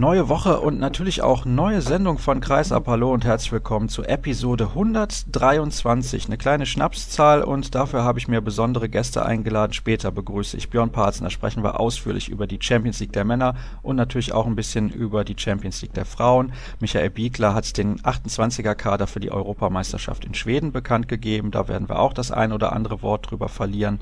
[0.00, 2.86] Neue Woche und natürlich auch neue Sendung von Kreisab.
[2.86, 6.24] Hallo und herzlich willkommen zu Episode 123.
[6.24, 9.74] Eine kleine Schnapszahl und dafür habe ich mir besondere Gäste eingeladen.
[9.74, 11.24] Später begrüße ich Björn Parzen.
[11.24, 14.88] Da sprechen wir ausführlich über die Champions League der Männer und natürlich auch ein bisschen
[14.88, 16.54] über die Champions League der Frauen.
[16.80, 21.50] Michael Biegler hat den 28er Kader für die Europameisterschaft in Schweden bekannt gegeben.
[21.50, 24.00] Da werden wir auch das ein oder andere Wort drüber verlieren.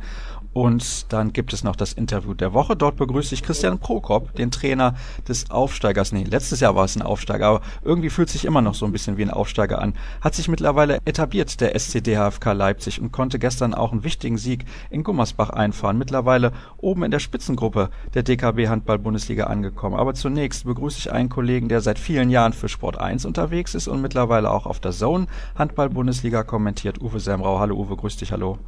[0.55, 2.75] Und dann gibt es noch das Interview der Woche.
[2.75, 4.95] Dort begrüße ich Christian Prokop, den Trainer
[5.29, 6.13] des Aufsteigers.
[6.13, 8.93] Nee, letztes Jahr war es ein Aufsteiger, aber irgendwie fühlt sich immer noch so ein
[8.93, 9.95] bisschen wie ein Aufsteiger an.
[10.21, 15.05] Hat sich mittlerweile etabliert, der SCDHFK Leipzig, und konnte gestern auch einen wichtigen Sieg in
[15.05, 15.99] Gummersbach einfahren.
[15.99, 19.97] Mittlerweile oben in der Spitzengruppe der DKB Handball-Bundesliga angekommen.
[19.97, 23.87] Aber zunächst begrüße ich einen Kollegen, der seit vielen Jahren für Sport 1 unterwegs ist
[23.87, 25.27] und mittlerweile auch auf der Zone
[25.57, 27.01] Handball-Bundesliga kommentiert.
[27.01, 27.61] Uwe Semrau.
[27.61, 28.59] Hallo Uwe, grüß dich, hallo.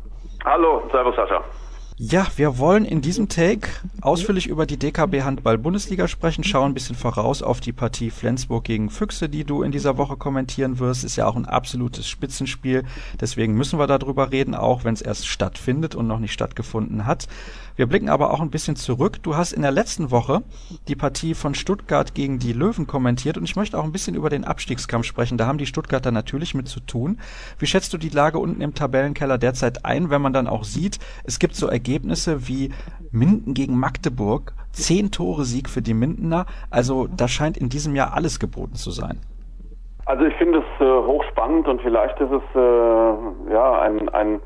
[0.44, 1.42] Hallo, servus Sascha.
[2.02, 3.68] Ja, wir wollen in diesem Take
[4.00, 8.64] ausführlich über die DKB Handball Bundesliga sprechen, schauen ein bisschen voraus auf die Partie Flensburg
[8.64, 11.04] gegen Füchse, die du in dieser Woche kommentieren wirst.
[11.04, 12.84] Ist ja auch ein absolutes Spitzenspiel,
[13.20, 17.28] deswegen müssen wir darüber reden, auch wenn es erst stattfindet und noch nicht stattgefunden hat.
[17.80, 19.22] Wir blicken aber auch ein bisschen zurück.
[19.22, 20.42] Du hast in der letzten Woche
[20.86, 24.28] die Partie von Stuttgart gegen die Löwen kommentiert und ich möchte auch ein bisschen über
[24.28, 25.38] den Abstiegskampf sprechen.
[25.38, 27.18] Da haben die Stuttgarter natürlich mit zu tun.
[27.58, 30.98] Wie schätzt du die Lage unten im Tabellenkeller derzeit ein, wenn man dann auch sieht,
[31.24, 32.70] es gibt so Ergebnisse wie
[33.12, 36.44] Minden gegen Magdeburg, zehn Tore Sieg für die Mindener.
[36.68, 39.20] Also da scheint in diesem Jahr alles geboten zu sein.
[40.04, 44.40] Also ich finde es äh, hochspannend und vielleicht ist es äh, ja ein, ein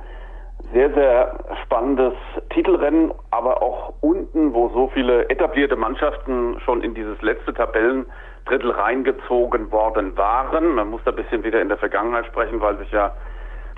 [0.72, 2.14] sehr, sehr spannendes
[2.50, 9.70] Titelrennen, aber auch unten, wo so viele etablierte Mannschaften schon in dieses letzte Tabellendrittel reingezogen
[9.70, 10.74] worden waren.
[10.74, 13.12] Man muss da ein bisschen wieder in der Vergangenheit sprechen, weil sich ja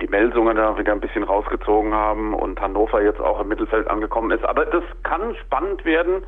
[0.01, 4.31] die Melsungen da wieder ein bisschen rausgezogen haben und Hannover jetzt auch im Mittelfeld angekommen
[4.31, 4.45] ist.
[4.45, 6.23] Aber das kann spannend werden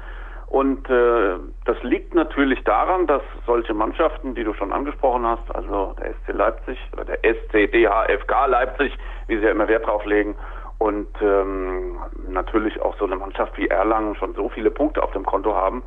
[0.49, 5.95] und äh, das liegt natürlich daran, dass solche Mannschaften, die du schon angesprochen hast, also
[5.99, 10.35] der SC Leipzig oder der SCDHFK Leipzig, wie sie ja immer Wert drauf legen,
[10.79, 11.99] und ähm,
[12.29, 15.83] natürlich auch so eine Mannschaft wie Erlangen schon so viele Punkte auf dem Konto haben,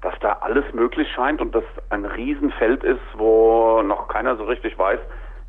[0.00, 4.78] dass da alles möglich scheint und das ein Riesenfeld ist, wo noch keiner so richtig
[4.78, 5.00] weiß,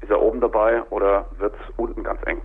[0.02, 2.42] ist er oben dabei oder wird es unten ganz eng.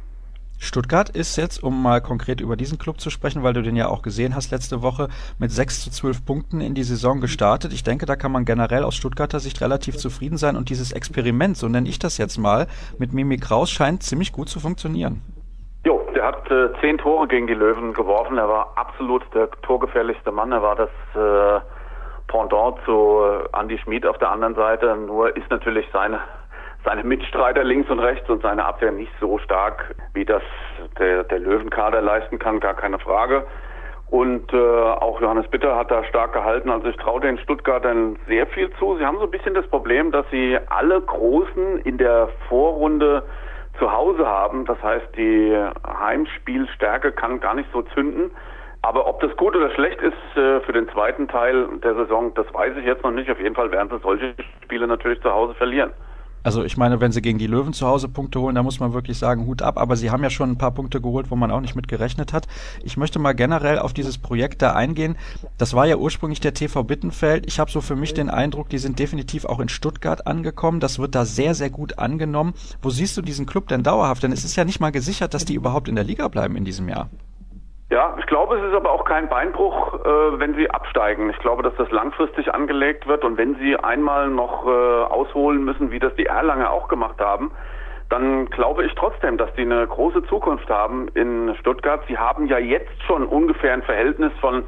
[0.62, 3.88] Stuttgart ist jetzt, um mal konkret über diesen Club zu sprechen, weil du den ja
[3.88, 5.08] auch gesehen hast letzte Woche,
[5.40, 7.72] mit 6 zu 12 Punkten in die Saison gestartet.
[7.72, 11.56] Ich denke, da kann man generell aus Stuttgarter Sicht relativ zufrieden sein und dieses Experiment,
[11.56, 15.20] so nenne ich das jetzt mal, mit Mimi Kraus scheint ziemlich gut zu funktionieren.
[15.84, 18.38] Jo, der hat äh, zehn Tore gegen die Löwen geworfen.
[18.38, 20.52] Er war absolut der torgefährlichste Mann.
[20.52, 21.60] Er war das äh,
[22.28, 24.94] Pendant zu äh, Andy Schmid auf der anderen Seite.
[24.94, 26.20] Nur ist natürlich seine
[26.84, 30.42] seine Mitstreiter links und rechts und seine Abwehr nicht so stark, wie das
[30.98, 33.46] der, der Löwenkader leisten kann, gar keine Frage.
[34.10, 36.68] Und äh, auch Johannes Bitter hat da stark gehalten.
[36.68, 38.98] Also ich traue den Stuttgartern sehr viel zu.
[38.98, 43.22] Sie haben so ein bisschen das Problem, dass sie alle Großen in der Vorrunde
[43.78, 44.66] zu Hause haben.
[44.66, 45.56] Das heißt, die
[45.86, 48.30] Heimspielstärke kann gar nicht so zünden.
[48.82, 52.52] Aber ob das gut oder schlecht ist äh, für den zweiten Teil der Saison, das
[52.52, 53.30] weiß ich jetzt noch nicht.
[53.30, 55.92] Auf jeden Fall werden sie solche Spiele natürlich zu Hause verlieren.
[56.42, 58.92] Also ich meine, wenn sie gegen die Löwen zu Hause Punkte holen, da muss man
[58.92, 59.78] wirklich sagen, Hut ab.
[59.78, 62.32] Aber sie haben ja schon ein paar Punkte geholt, wo man auch nicht mit gerechnet
[62.32, 62.48] hat.
[62.82, 65.16] Ich möchte mal generell auf dieses Projekt da eingehen.
[65.58, 67.46] Das war ja ursprünglich der TV Bittenfeld.
[67.46, 70.80] Ich habe so für mich den Eindruck, die sind definitiv auch in Stuttgart angekommen.
[70.80, 72.54] Das wird da sehr, sehr gut angenommen.
[72.80, 74.22] Wo siehst du diesen Club denn dauerhaft?
[74.22, 76.64] Denn es ist ja nicht mal gesichert, dass die überhaupt in der Liga bleiben in
[76.64, 77.08] diesem Jahr.
[77.92, 81.28] Ja, ich glaube, es ist aber auch kein Beinbruch, äh, wenn sie absteigen.
[81.28, 85.90] Ich glaube, dass das langfristig angelegt wird und wenn sie einmal noch äh, ausholen müssen,
[85.90, 87.50] wie das die Erlanger auch gemacht haben,
[88.08, 92.02] dann glaube ich trotzdem, dass die eine große Zukunft haben in Stuttgart.
[92.08, 94.64] Sie haben ja jetzt schon ungefähr ein Verhältnis von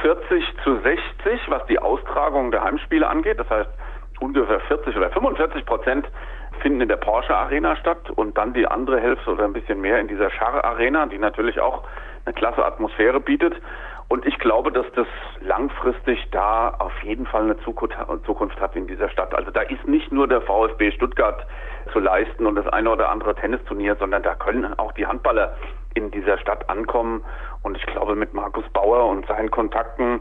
[0.00, 3.38] 40 zu 60, was die Austragung der Heimspiele angeht.
[3.38, 3.68] Das heißt,
[4.18, 6.08] ungefähr 40 oder 45 Prozent
[6.62, 9.98] finden in der Porsche Arena statt und dann die andere Hälfte oder ein bisschen mehr
[9.98, 11.82] in dieser Char Arena, die natürlich auch
[12.24, 13.54] eine klasse Atmosphäre bietet.
[14.08, 15.06] Und ich glaube, dass das
[15.40, 19.34] langfristig da auf jeden Fall eine Zukunft hat in dieser Stadt.
[19.34, 21.46] Also da ist nicht nur der VfB Stuttgart
[21.92, 25.54] zu leisten und das eine oder andere Tennisturnier, sondern da können auch die Handballer
[25.94, 27.24] in dieser Stadt ankommen.
[27.62, 30.20] Und ich glaube, mit Markus Bauer und seinen Kontakten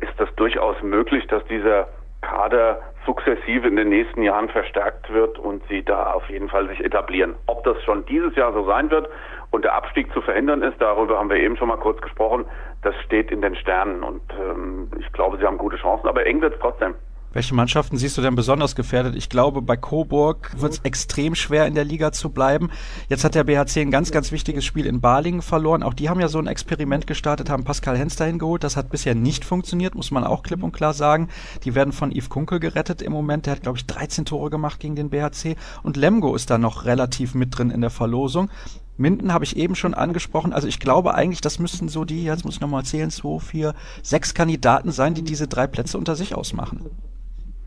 [0.00, 1.88] ist das durchaus möglich, dass dieser
[2.22, 6.84] Kader sukzessive in den nächsten Jahren verstärkt wird und sie da auf jeden Fall sich
[6.84, 7.36] etablieren.
[7.46, 9.08] Ob das schon dieses Jahr so sein wird
[9.50, 12.44] und der Abstieg zu verhindern ist, darüber haben wir eben schon mal kurz gesprochen,
[12.82, 16.42] das steht in den Sternen und ähm, ich glaube, sie haben gute Chancen, aber eng
[16.42, 16.94] wird es trotzdem.
[17.36, 19.14] Welche Mannschaften siehst du denn besonders gefährdet?
[19.14, 22.70] Ich glaube, bei Coburg wird es extrem schwer in der Liga zu bleiben.
[23.10, 25.82] Jetzt hat der BHC ein ganz, ganz wichtiges Spiel in Balingen verloren.
[25.82, 28.64] Auch die haben ja so ein Experiment gestartet, haben Pascal Hens dahin geholt.
[28.64, 31.28] Das hat bisher nicht funktioniert, muss man auch klipp und klar sagen.
[31.64, 33.44] Die werden von Yves Kunkel gerettet im Moment.
[33.44, 35.56] Der hat, glaube ich, 13 Tore gemacht gegen den BHC.
[35.82, 38.48] Und Lemgo ist da noch relativ mit drin in der Verlosung.
[38.96, 40.54] Minden habe ich eben schon angesprochen.
[40.54, 43.74] Also ich glaube eigentlich, das müssten so die, jetzt muss ich nochmal zählen, zwei, vier,
[44.02, 46.86] sechs Kandidaten sein, die diese drei Plätze unter sich ausmachen.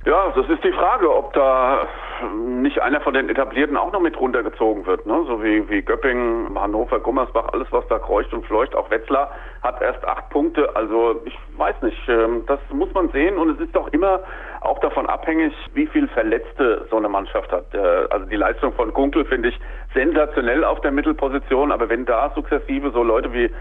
[0.05, 1.85] Ja, das ist die Frage, ob da
[2.33, 5.25] nicht einer von den Etablierten auch noch mit runtergezogen wird, ne?
[5.27, 8.75] So wie, wie Göppingen, Hannover, Gummersbach, alles was da kreucht und fleucht.
[8.75, 9.31] Auch Wetzlar
[9.61, 10.73] hat erst acht Punkte.
[10.73, 14.21] Also ich weiß nicht, ähm, das muss man sehen und es ist doch immer
[14.61, 17.73] auch davon abhängig, wie viel Verletzte so eine Mannschaft hat.
[17.73, 19.59] Äh, also die Leistung von Kunkel finde ich
[19.93, 23.51] sensationell auf der Mittelposition, aber wenn da sukzessive so Leute wie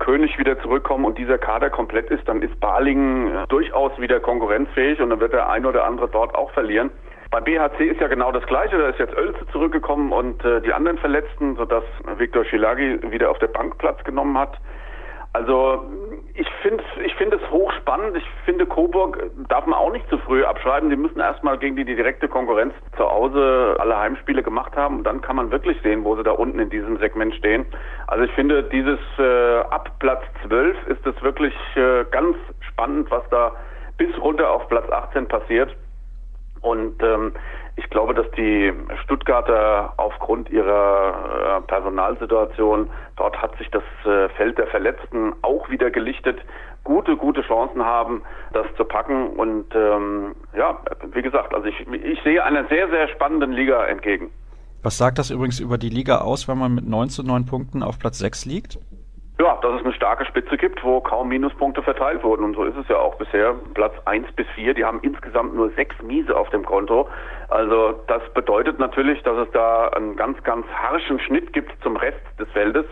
[0.00, 5.00] König wieder zurückkommen und dieser Kader komplett ist, dann ist Balingen äh, durchaus wieder konkurrenzfähig
[5.00, 6.90] und dann wird der ein oder andere dort auch verlieren.
[7.30, 8.76] Beim BHC ist ja genau das Gleiche.
[8.76, 11.84] Da ist jetzt Oelze zurückgekommen und äh, die anderen Verletzten, sodass
[12.18, 14.58] Viktor Schilagi wieder auf der Bank Platz genommen hat.
[15.32, 15.84] Also
[16.34, 18.16] ich finde ich finde es hochspannend.
[18.16, 20.90] Ich finde Coburg darf man auch nicht zu früh abschreiben.
[20.90, 25.20] Die müssen erstmal gegen die direkte Konkurrenz zu Hause alle Heimspiele gemacht haben und dann
[25.20, 27.64] kann man wirklich sehen, wo sie da unten in diesem Segment stehen.
[28.08, 32.36] Also ich finde dieses äh, ab Platz 12 ist es wirklich äh, ganz
[32.68, 33.52] spannend, was da
[33.98, 35.76] bis runter auf Platz 18 passiert.
[36.62, 37.32] Und ähm,
[37.76, 38.72] ich glaube, dass die
[39.02, 45.90] Stuttgarter aufgrund ihrer äh, Personalsituation, dort hat sich das äh, Feld der Verletzten auch wieder
[45.90, 46.38] gelichtet,
[46.84, 48.22] gute, gute Chancen haben,
[48.52, 49.30] das zu packen.
[49.30, 50.78] Und ähm, ja,
[51.12, 54.30] wie gesagt, also ich, ich sehe einer sehr, sehr spannenden Liga entgegen.
[54.82, 57.82] Was sagt das übrigens über die Liga aus, wenn man mit 9 zu 9 Punkten
[57.82, 58.78] auf Platz 6 liegt?
[59.40, 62.44] Ja, dass es eine starke Spitze gibt, wo kaum Minuspunkte verteilt wurden.
[62.44, 63.54] Und so ist es ja auch bisher.
[63.72, 67.08] Platz 1 bis 4, die haben insgesamt nur sechs Miese auf dem Konto.
[67.48, 72.20] Also das bedeutet natürlich, dass es da einen ganz, ganz harschen Schnitt gibt zum Rest
[72.38, 72.84] des Feldes.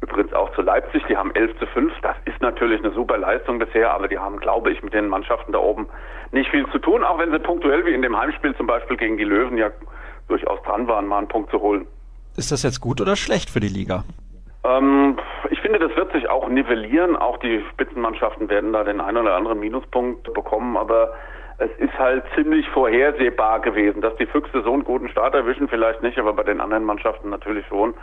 [0.00, 1.92] Übrigens auch zu Leipzig, die haben 11 zu 5.
[2.02, 5.50] Das ist natürlich eine super Leistung bisher, aber die haben, glaube ich, mit den Mannschaften
[5.50, 5.88] da oben
[6.30, 9.16] nicht viel zu tun, auch wenn sie punktuell wie in dem Heimspiel zum Beispiel gegen
[9.16, 9.70] die Löwen ja
[10.28, 11.84] durchaus dran waren, mal einen Punkt zu holen.
[12.36, 14.04] Ist das jetzt gut oder schlecht für die Liga?
[14.64, 15.16] Ähm,
[15.50, 17.16] ich finde, das wird sich auch nivellieren.
[17.16, 21.14] Auch die Spitzenmannschaften werden da den einen oder anderen Minuspunkt bekommen, aber
[21.58, 26.02] es ist halt ziemlich vorhersehbar gewesen, dass die Füchse so einen guten Start erwischen, vielleicht
[26.02, 27.94] nicht, aber bei den anderen Mannschaften natürlich schon.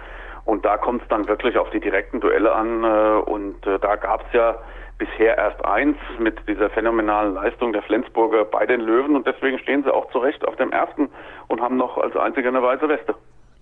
[0.45, 2.83] Und da kommt es dann wirklich auf die direkten Duelle an.
[2.83, 4.57] Äh, und äh, da gab es ja
[4.97, 9.83] bisher erst eins mit dieser phänomenalen Leistung der Flensburger bei den Löwen und deswegen stehen
[9.83, 11.09] sie auch zu Recht auf dem ersten
[11.47, 13.13] und haben noch als einziger eine weiße Weste.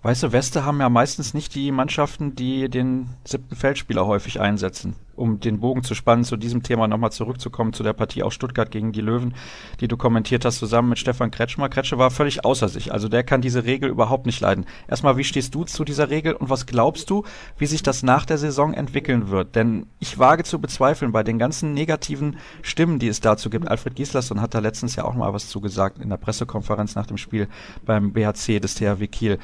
[0.06, 5.40] Weiße Weste haben ja meistens nicht die Mannschaften, die den siebten Feldspieler häufig einsetzen um
[5.40, 8.92] den Bogen zu spannen, zu diesem Thema nochmal zurückzukommen, zu der Partie auch Stuttgart gegen
[8.92, 9.34] die Löwen,
[9.80, 11.68] die du kommentiert hast, zusammen mit Stefan Kretschmer.
[11.68, 12.92] Kretsche war völlig außer sich.
[12.92, 14.66] Also der kann diese Regel überhaupt nicht leiden.
[14.88, 17.24] Erstmal, wie stehst du zu dieser Regel und was glaubst du,
[17.58, 19.54] wie sich das nach der Saison entwickeln wird?
[19.54, 23.68] Denn ich wage zu bezweifeln, bei den ganzen negativen Stimmen, die es dazu gibt.
[23.68, 27.16] Alfred Gislason hat da letztens ja auch mal was zugesagt in der Pressekonferenz nach dem
[27.16, 27.48] Spiel
[27.84, 29.38] beim BHC des THW Kiel,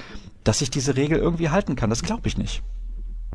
[0.45, 1.91] dass sich diese Regel irgendwie halten kann.
[1.91, 2.63] Das glaube ich nicht.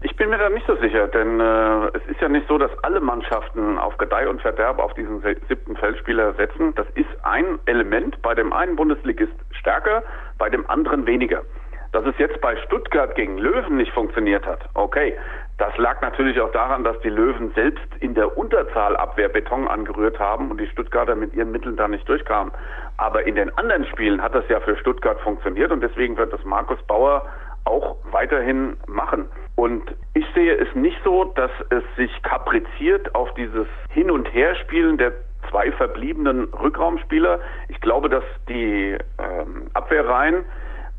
[0.01, 2.71] Ich bin mir da nicht so sicher, denn äh, es ist ja nicht so, dass
[2.83, 6.75] alle Mannschaften auf Gedeih und Verderb auf diesen siebten Feldspieler setzen.
[6.75, 8.21] Das ist ein Element.
[8.21, 10.03] Bei dem einen Bundesligist stärker,
[10.37, 11.41] bei dem anderen weniger.
[11.93, 15.17] Dass es jetzt bei Stuttgart gegen Löwen nicht funktioniert hat, okay.
[15.57, 20.19] Das lag natürlich auch daran, dass die Löwen selbst in der Unterzahl Abwehr Beton angerührt
[20.19, 22.53] haben und die Stuttgarter mit ihren Mitteln da nicht durchkamen.
[22.97, 26.43] Aber in den anderen Spielen hat das ja für Stuttgart funktioniert und deswegen wird das
[26.43, 27.25] Markus Bauer
[27.65, 29.27] auch weiterhin machen.
[29.57, 29.83] Und
[30.13, 35.13] ich sehe es nicht so, dass es sich kapriziert auf dieses Hin- und Herspielen der
[35.49, 37.39] zwei verbliebenen Rückraumspieler.
[37.67, 40.45] Ich glaube, dass die ähm, Abwehrreihen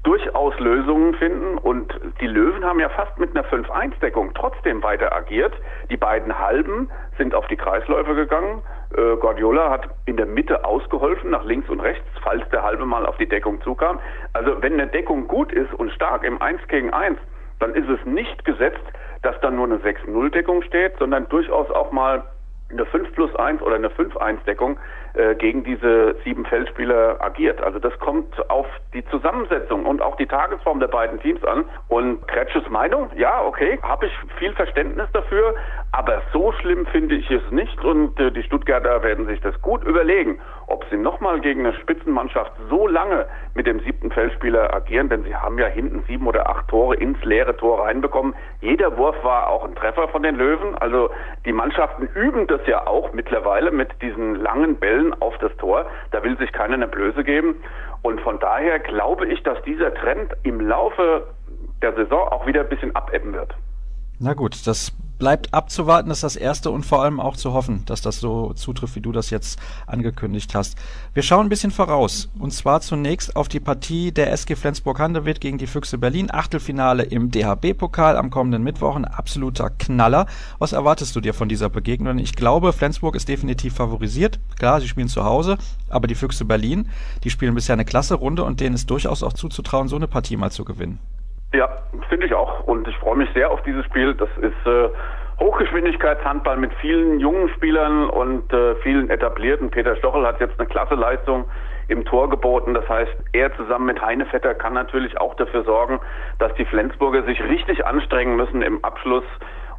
[0.03, 5.53] durchaus Lösungen finden und die Löwen haben ja fast mit einer 5-1-Deckung trotzdem weiter agiert.
[5.91, 8.63] Die beiden Halben sind auf die Kreisläufe gegangen.
[8.97, 13.07] Äh, Guardiola hat in der Mitte ausgeholfen, nach links und rechts, falls der halbe mal
[13.07, 14.01] auf die Deckung zukam.
[14.33, 17.19] Also wenn eine Deckung gut ist und stark im 1 gegen 1,
[17.61, 18.83] dann ist es nicht gesetzt,
[19.23, 22.23] dass dann nur eine 6-0-Deckung steht, sondern durchaus auch mal
[22.71, 24.79] eine 5 plus 1 oder eine 5-1-Deckung äh,
[25.39, 27.61] gegen diese sieben Feldspieler agiert.
[27.63, 31.65] Also das kommt auf die Zusammensetzung und auch die Tagesform der beiden Teams an.
[31.89, 35.55] Und Kretsches Meinung, ja, okay, habe ich viel Verständnis dafür,
[35.93, 39.83] aber so schlimm finde ich es nicht und äh, die Stuttgarter werden sich das gut
[39.85, 45.11] überlegen, ob sie nochmal mal gegen eine Spitzenmannschaft so lange mit dem siebten Feldspieler agieren,
[45.11, 48.35] denn sie haben ja hinten sieben oder acht Tore ins leere Tor reinbekommen.
[48.61, 50.75] Jeder Wurf war auch ein Treffer von den Löwen.
[50.77, 51.11] Also
[51.45, 55.87] die Mannschaften üben das ja auch mittlerweile mit diesen langen Bällen auf das Tor.
[56.11, 57.63] Da will sich keiner eine Blöße geben.
[58.03, 61.27] Und von daher glaube ich, dass dieser Trend im Laufe
[61.83, 63.55] der Saison auch wieder ein bisschen abebben wird.
[64.21, 68.01] Na gut, das bleibt abzuwarten, ist das Erste und vor allem auch zu hoffen, dass
[68.01, 70.77] das so zutrifft, wie du das jetzt angekündigt hast.
[71.15, 75.59] Wir schauen ein bisschen voraus und zwar zunächst auf die Partie der SG Flensburg-Handewitt gegen
[75.59, 76.33] die Füchse Berlin.
[76.33, 80.27] Achtelfinale im DHB-Pokal am kommenden Mittwoch, ein absoluter Knaller.
[80.59, 82.19] Was erwartest du dir von dieser Begegnung?
[82.19, 84.41] Ich glaube, Flensburg ist definitiv favorisiert.
[84.59, 85.59] Klar, sie spielen zu Hause,
[85.89, 86.89] aber die Füchse Berlin,
[87.23, 90.37] die spielen bisher eine klasse Runde und denen ist durchaus auch zuzutrauen, so eine Partie
[90.37, 90.99] mal zu gewinnen.
[91.55, 91.69] Ja,
[92.09, 92.65] finde ich auch.
[92.65, 94.15] Und ich freue mich sehr auf dieses Spiel.
[94.15, 94.89] Das ist äh,
[95.41, 99.71] Hochgeschwindigkeitshandball mit vielen jungen Spielern und äh, vielen etablierten.
[99.71, 101.47] Peter Stochel hat jetzt eine klasse Leistung
[101.89, 102.75] im Tor geboten.
[102.75, 106.01] Das heißt, er zusammen mit Heinevetter kann natürlich auch dafür sorgen,
[106.39, 109.25] dass die Flensburger sich richtig anstrengen müssen im Abschluss.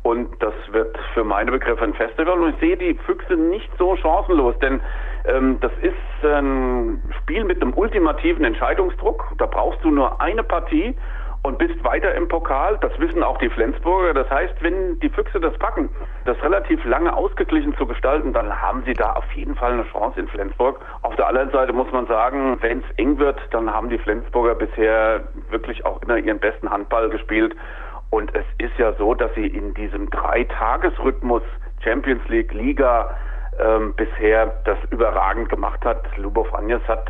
[0.02, 2.40] Und das wird für meine Begriffe ein Festival.
[2.40, 4.80] Und ich sehe die Füchse nicht so chancenlos, denn
[5.26, 9.34] ähm, das ist ein Spiel mit einem ultimativen Entscheidungsdruck.
[9.38, 10.96] Da brauchst du nur eine Partie
[11.44, 12.78] und bist weiter im Pokal.
[12.82, 14.14] Das wissen auch die Flensburger.
[14.14, 15.90] Das heißt, wenn die Füchse das packen,
[16.26, 20.20] das relativ lange ausgeglichen zu gestalten, dann haben sie da auf jeden Fall eine Chance
[20.20, 20.80] in Flensburg.
[21.02, 24.56] Auf der anderen Seite muss man sagen, wenn es eng wird, dann haben die Flensburger
[24.56, 27.56] bisher wirklich auch immer ihren besten Handball gespielt.
[28.10, 31.44] Und es ist ja so, dass sie in diesem Dreitagesrhythmus
[31.84, 33.16] Champions League, Liga
[33.60, 36.06] ähm, bisher das überragend gemacht hat.
[36.18, 37.10] Lubov Anjes hat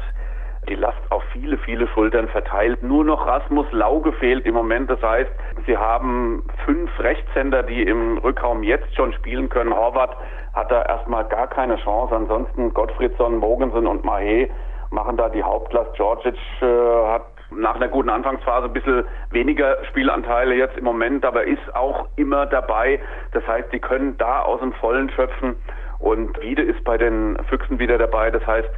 [0.67, 2.83] die Last auf viele, viele Schultern verteilt.
[2.83, 4.89] Nur noch Rasmus Lauge fehlt im Moment.
[4.89, 5.31] Das heißt,
[5.65, 9.73] sie haben fünf Rechtshänder, die im Rückraum jetzt schon spielen können.
[9.73, 10.15] Horvath
[10.53, 12.15] hat da erstmal gar keine Chance.
[12.15, 14.49] Ansonsten Gottfriedsson, Mogensen und Mahé
[14.91, 15.93] machen da die Hauptlast.
[15.93, 21.45] Georgic äh, hat nach einer guten Anfangsphase ein bisschen weniger Spielanteile jetzt im Moment, aber
[21.45, 22.99] ist auch immer dabei.
[23.31, 25.55] Das heißt, die können da aus dem Vollen schöpfen.
[25.99, 28.31] Und Wiede ist bei den Füchsen wieder dabei.
[28.31, 28.69] Das heißt,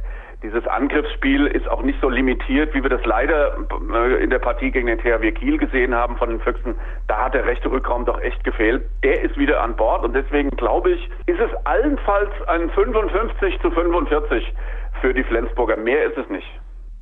[0.42, 3.56] dieses Angriffsspiel ist auch nicht so limitiert, wie wir das leider
[3.94, 6.74] äh, in der Partie gegen den THW Kiel gesehen haben von den Füchsen.
[7.06, 8.82] Da hat der rechte Rückraum doch echt gefehlt.
[9.04, 13.70] Der ist wieder an Bord und deswegen glaube ich, ist es allenfalls ein 55 zu
[13.70, 14.52] 45
[15.00, 15.76] für die Flensburger.
[15.76, 16.48] Mehr ist es nicht.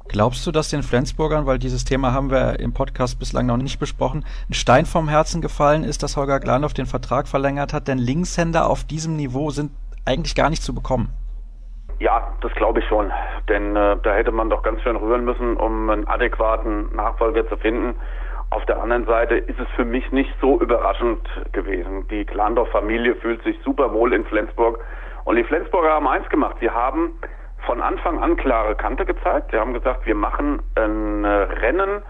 [0.08, 3.78] Glaubst du, dass den Flensburgern, weil dieses Thema haben wir im Podcast bislang noch nicht
[3.78, 7.88] besprochen, ein Stein vom Herzen gefallen ist, dass Holger Glanov den Vertrag verlängert hat?
[7.88, 9.70] Denn Linkshänder auf diesem Niveau sind
[10.04, 11.10] eigentlich gar nicht zu bekommen.
[12.00, 13.12] Ja, das glaube ich schon.
[13.50, 17.58] Denn äh, da hätte man doch ganz schön rühren müssen, um einen adäquaten Nachfolger zu
[17.58, 17.94] finden.
[18.48, 21.20] Auf der anderen Seite ist es für mich nicht so überraschend
[21.52, 22.08] gewesen.
[22.08, 24.80] Die Klandorf-Familie fühlt sich super wohl in Flensburg.
[25.24, 26.56] Und die Flensburger haben eins gemacht.
[26.60, 27.12] Sie haben
[27.66, 29.50] von Anfang an klare Kante gezeigt.
[29.50, 32.02] Sie haben gesagt, wir machen ein Rennen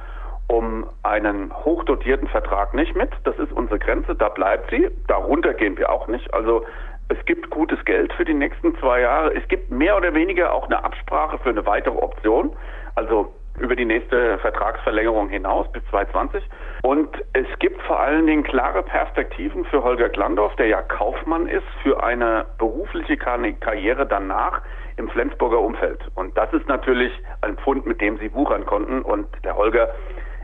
[0.47, 3.11] um einen hochdotierten Vertrag nicht mit.
[3.25, 4.89] Das ist unsere Grenze, da bleibt sie.
[5.09, 6.33] Darunter gehen wir auch nicht.
[6.33, 6.65] Also
[7.11, 9.35] es gibt gutes Geld für die nächsten zwei Jahre.
[9.35, 12.53] Es gibt mehr oder weniger auch eine Absprache für eine weitere Option.
[12.95, 16.43] Also über die nächste Vertragsverlängerung hinaus bis 2020.
[16.83, 21.67] Und es gibt vor allen Dingen klare Perspektiven für Holger Glandorf, der ja Kaufmann ist,
[21.83, 24.63] für eine berufliche Karriere danach
[24.97, 26.01] im Flensburger Umfeld.
[26.15, 27.13] Und das ist natürlich
[27.43, 29.03] ein Pfund, mit dem sie wuchern konnten.
[29.03, 29.91] Und der Holger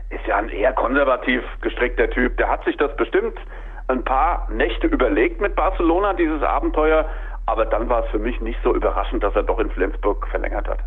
[0.09, 2.37] ist ja ein eher konservativ gestrickter Typ.
[2.37, 3.37] Der hat sich das bestimmt
[3.87, 7.05] ein paar Nächte überlegt mit Barcelona, dieses Abenteuer.
[7.45, 10.67] Aber dann war es für mich nicht so überraschend, dass er doch in Flensburg verlängert
[10.67, 10.79] hat.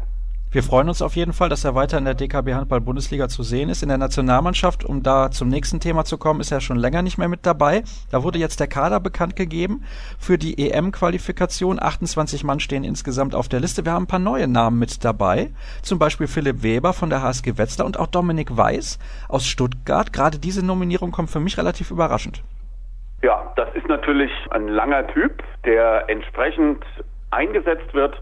[0.52, 3.44] Wir freuen uns auf jeden Fall, dass er weiter in der DKB Handball Bundesliga zu
[3.44, 3.84] sehen ist.
[3.84, 7.18] In der Nationalmannschaft, um da zum nächsten Thema zu kommen, ist er schon länger nicht
[7.18, 7.84] mehr mit dabei.
[8.10, 9.84] Da wurde jetzt der Kader bekannt gegeben
[10.18, 11.80] für die EM-Qualifikation.
[11.80, 13.84] 28 Mann stehen insgesamt auf der Liste.
[13.84, 15.52] Wir haben ein paar neue Namen mit dabei.
[15.82, 20.12] Zum Beispiel Philipp Weber von der HSG Wetzlar und auch Dominik Weiß aus Stuttgart.
[20.12, 22.42] Gerade diese Nominierung kommt für mich relativ überraschend.
[23.22, 26.84] Ja, das ist natürlich ein langer Typ, der entsprechend
[27.30, 28.20] eingesetzt wird,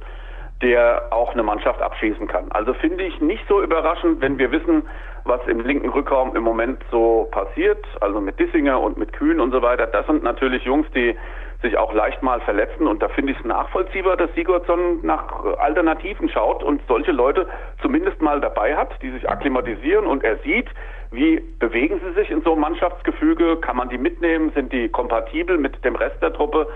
[0.61, 2.51] der auch eine Mannschaft abschießen kann.
[2.51, 4.83] Also finde ich nicht so überraschend, wenn wir wissen,
[5.25, 9.53] was im linken Rückraum im Moment so passiert, also mit Dissinger und mit Kühn und
[9.53, 9.87] so weiter.
[9.87, 11.15] Das sind natürlich Jungs, die
[11.63, 16.29] sich auch leicht mal verletzen und da finde ich es nachvollziehbar, dass Sigurdsson nach Alternativen
[16.29, 17.49] schaut und solche Leute
[17.83, 20.69] zumindest mal dabei hat, die sich akklimatisieren und er sieht,
[21.11, 25.59] wie bewegen sie sich in so einem Mannschaftsgefüge, kann man die mitnehmen, sind die kompatibel
[25.59, 26.67] mit dem Rest der Truppe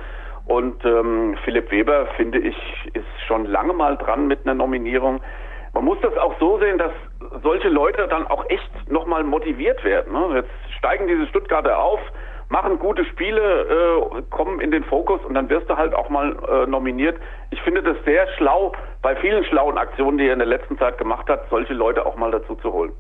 [0.47, 2.57] und ähm, Philipp Weber, finde ich,
[2.95, 5.21] ist schon lange mal dran mit einer Nominierung.
[5.75, 6.93] Man muss das auch so sehen, dass
[7.43, 10.13] solche Leute dann auch echt nochmal motiviert werden.
[10.13, 10.37] Ne?
[10.37, 12.01] Jetzt steigen diese Stuttgarter auf,
[12.49, 16.37] machen gute Spiele, äh, kommen in den Fokus und dann wirst du halt auch mal
[16.47, 17.17] äh, nominiert.
[17.51, 20.99] Ich finde das sehr schlau, bei vielen schlauen Aktionen, die er in der letzten Zeit
[20.99, 22.93] gemacht hat, solche Leute auch mal dazu zu holen.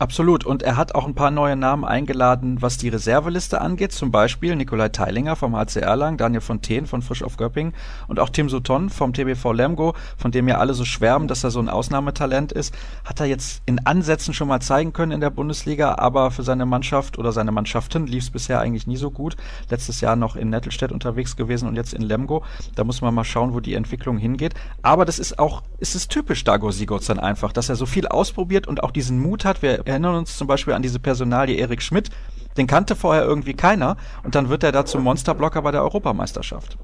[0.00, 0.46] Absolut.
[0.46, 3.90] Und er hat auch ein paar neue Namen eingeladen, was die Reserveliste angeht.
[3.90, 7.74] Zum Beispiel Nikolai Teilinger vom HC Erlangen, Daniel Fontaine von Frisch auf Göppingen
[8.06, 11.50] und auch Tim Sutton vom TBV Lemgo, von dem ja alle so schwärmen, dass er
[11.50, 12.72] so ein Ausnahmetalent ist.
[13.04, 16.64] Hat er jetzt in Ansätzen schon mal zeigen können in der Bundesliga, aber für seine
[16.64, 19.36] Mannschaft oder seine Mannschaften lief es bisher eigentlich nie so gut.
[19.68, 22.44] Letztes Jahr noch in Nettelstedt unterwegs gewesen und jetzt in Lemgo.
[22.76, 24.54] Da muss man mal schauen, wo die Entwicklung hingeht.
[24.80, 28.68] Aber das ist auch, ist es typisch Dago Sigurdsson einfach, dass er so viel ausprobiert
[28.68, 29.60] und auch diesen Mut hat.
[29.60, 32.10] Wir erinnern uns zum Beispiel an diese Personalie Erik Schmidt.
[32.56, 36.76] Den kannte vorher irgendwie keiner und dann wird er da zum Monsterblocker bei der Europameisterschaft.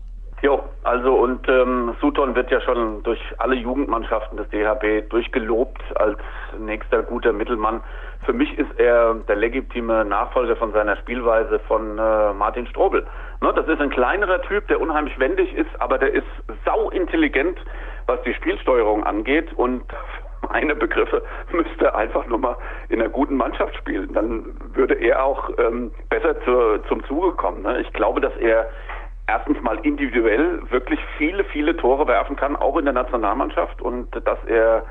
[0.42, 6.18] Jo, also und ähm, Sutton wird ja schon durch alle Jugendmannschaften des DHB durchgelobt als
[6.58, 7.82] nächster guter Mittelmann.
[8.26, 13.06] Für mich ist er der legitime Nachfolger von seiner Spielweise von äh, Martin Strobel.
[13.40, 16.26] Ne, das ist ein kleinerer Typ, der unheimlich wendig ist, aber der ist
[16.64, 17.58] sau intelligent,
[18.06, 19.82] was die Spielsteuerung angeht und
[20.50, 21.22] meine Begriffe,
[21.52, 22.56] müsste einfach nur mal
[22.88, 24.12] in einer guten Mannschaft spielen.
[24.12, 27.62] Dann würde er auch ähm, besser zu, zum Zuge kommen.
[27.62, 27.80] Ne?
[27.80, 28.68] Ich glaube, dass er
[29.26, 34.38] erstens mal individuell wirklich viele, viele Tore werfen kann, auch in der Nationalmannschaft und dass
[34.46, 34.84] er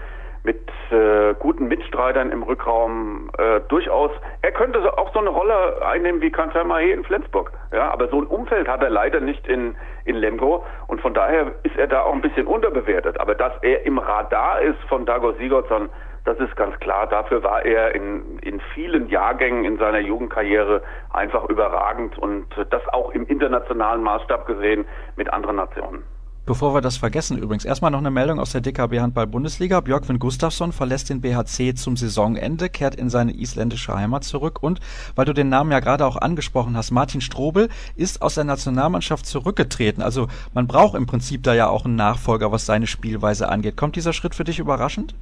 [0.44, 0.60] mit
[0.92, 4.12] äh, guten Mitstreitern im Rückraum äh, durchaus.
[4.42, 7.54] Er könnte auch so eine Rolle einnehmen wie Kanter Mahé in Flensburg.
[7.72, 11.54] Ja, aber so ein Umfeld hat er leider nicht in, in Lemgo und von daher
[11.64, 13.20] ist er da auch ein bisschen unterbewertet.
[13.20, 15.90] Aber dass er im Radar ist von Dago Sigurdsson,
[16.26, 17.08] das ist ganz klar.
[17.08, 20.82] Dafür war er in, in vielen Jahrgängen in seiner Jugendkarriere
[21.12, 26.04] einfach überragend und das auch im internationalen Maßstab gesehen mit anderen Nationen.
[26.46, 29.80] Bevor wir das vergessen übrigens, erstmal noch eine Meldung aus der DKB Handball Bundesliga.
[29.80, 34.82] Björkvin Gustafsson verlässt den BHC zum Saisonende, kehrt in seine isländische Heimat zurück und,
[35.16, 39.26] weil du den Namen ja gerade auch angesprochen hast, Martin Strobel ist aus der Nationalmannschaft
[39.26, 40.04] zurückgetreten.
[40.04, 43.78] Also man braucht im Prinzip da ja auch einen Nachfolger, was seine Spielweise angeht.
[43.78, 45.16] Kommt dieser Schritt für dich überraschend?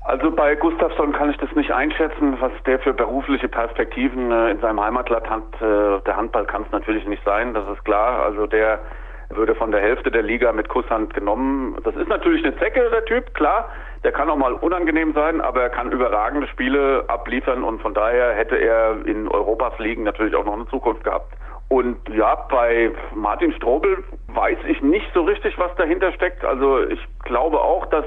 [0.00, 4.60] Also bei Gustafsson kann ich das nicht einschätzen, was der für berufliche Perspektiven äh, in
[4.60, 5.60] seinem Heimatland hat.
[5.60, 8.24] Äh, der Handball kann es natürlich nicht sein, das ist klar.
[8.24, 8.80] Also der
[9.30, 11.76] würde von der Hälfte der Liga mit Kusshand genommen.
[11.84, 13.68] Das ist natürlich eine Zecke, der Typ, klar.
[14.04, 18.34] Der kann auch mal unangenehm sein, aber er kann überragende Spiele abliefern und von daher
[18.34, 21.34] hätte er in Europas Ligen natürlich auch noch eine Zukunft gehabt.
[21.68, 26.44] Und ja, bei Martin Strobel weiß ich nicht so richtig, was dahinter steckt.
[26.44, 28.06] Also ich glaube auch, dass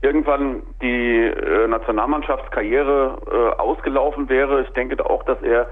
[0.00, 4.62] irgendwann die äh, Nationalmannschaftskarriere äh, ausgelaufen wäre.
[4.62, 5.68] Ich denke auch, dass er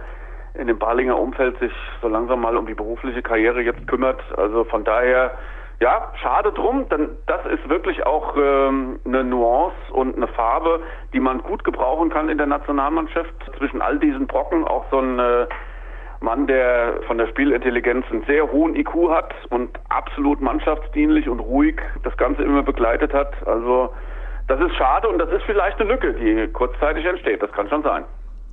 [0.58, 4.20] in dem Balinger Umfeld sich so langsam mal um die berufliche Karriere jetzt kümmert.
[4.36, 5.32] Also von daher,
[5.80, 10.80] ja, schade drum, denn das ist wirklich auch ähm, eine Nuance und eine Farbe,
[11.12, 13.32] die man gut gebrauchen kann in der Nationalmannschaft.
[13.58, 15.46] Zwischen all diesen Brocken auch so ein äh,
[16.20, 21.76] Mann, der von der Spielintelligenz einen sehr hohen IQ hat und absolut mannschaftsdienlich und ruhig
[22.04, 23.34] das Ganze immer begleitet hat.
[23.46, 23.90] Also
[24.48, 27.42] das ist schade und das ist vielleicht eine Lücke, die kurzzeitig entsteht.
[27.42, 28.04] Das kann schon sein.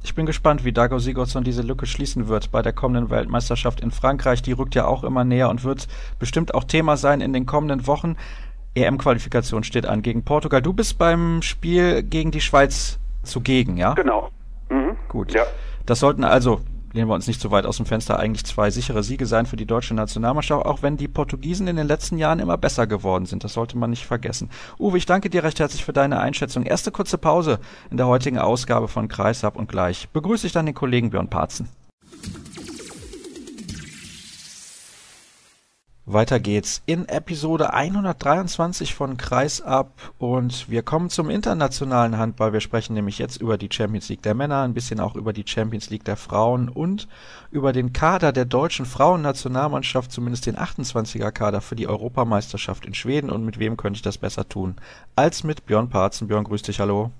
[0.03, 3.89] Ich bin gespannt, wie Dago Sigurdsson diese Lücke schließen wird bei der kommenden Weltmeisterschaft in
[3.89, 4.41] Frankreich.
[4.41, 5.87] Die rückt ja auch immer näher und wird
[6.19, 8.17] bestimmt auch Thema sein in den kommenden Wochen.
[8.75, 10.61] EM-Qualifikation steht an gegen Portugal.
[10.61, 13.93] Du bist beim Spiel gegen die Schweiz zugegen, ja?
[13.93, 14.29] Genau.
[14.69, 14.97] Mhm.
[15.07, 15.33] Gut.
[15.33, 15.43] Ja.
[15.85, 16.59] Das sollten also
[16.93, 19.55] lehnen wir uns nicht zu weit aus dem Fenster, eigentlich zwei sichere Siege sein für
[19.55, 23.43] die deutsche Nationalmannschaft, auch wenn die Portugiesen in den letzten Jahren immer besser geworden sind.
[23.43, 24.49] Das sollte man nicht vergessen.
[24.79, 26.63] Uwe, ich danke dir recht herzlich für deine Einschätzung.
[26.63, 30.75] Erste kurze Pause in der heutigen Ausgabe von Kreisab und gleich begrüße ich dann den
[30.75, 31.67] Kollegen Björn Parzen.
[36.05, 42.51] Weiter geht's in Episode 123 von Kreisab und wir kommen zum internationalen Handball.
[42.51, 45.45] Wir sprechen nämlich jetzt über die Champions League der Männer, ein bisschen auch über die
[45.47, 47.07] Champions League der Frauen und
[47.51, 53.29] über den Kader der deutschen Frauennationalmannschaft, zumindest den 28er Kader für die Europameisterschaft in Schweden
[53.29, 54.75] und mit wem könnte ich das besser tun
[55.15, 56.27] als mit Björn Parzen.
[56.27, 57.11] Björn, grüß dich, hallo.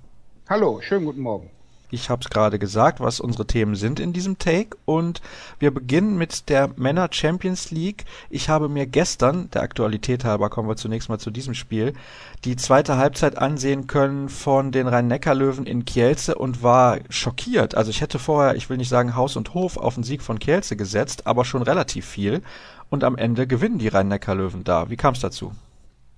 [0.46, 1.53] Hallo, schönen guten Morgen.
[1.94, 4.76] Ich habe es gerade gesagt, was unsere Themen sind in diesem Take.
[4.84, 5.22] Und
[5.60, 8.04] wir beginnen mit der Männer Champions League.
[8.30, 11.92] Ich habe mir gestern, der Aktualität halber kommen wir zunächst mal zu diesem Spiel,
[12.44, 17.76] die zweite Halbzeit ansehen können von den Rhein-Neckar-Löwen in Kielce und war schockiert.
[17.76, 20.40] Also ich hätte vorher, ich will nicht sagen Haus und Hof auf den Sieg von
[20.40, 22.42] Kielce gesetzt, aber schon relativ viel.
[22.90, 24.90] Und am Ende gewinnen die Rhein-Neckar-Löwen da.
[24.90, 25.52] Wie kam es dazu?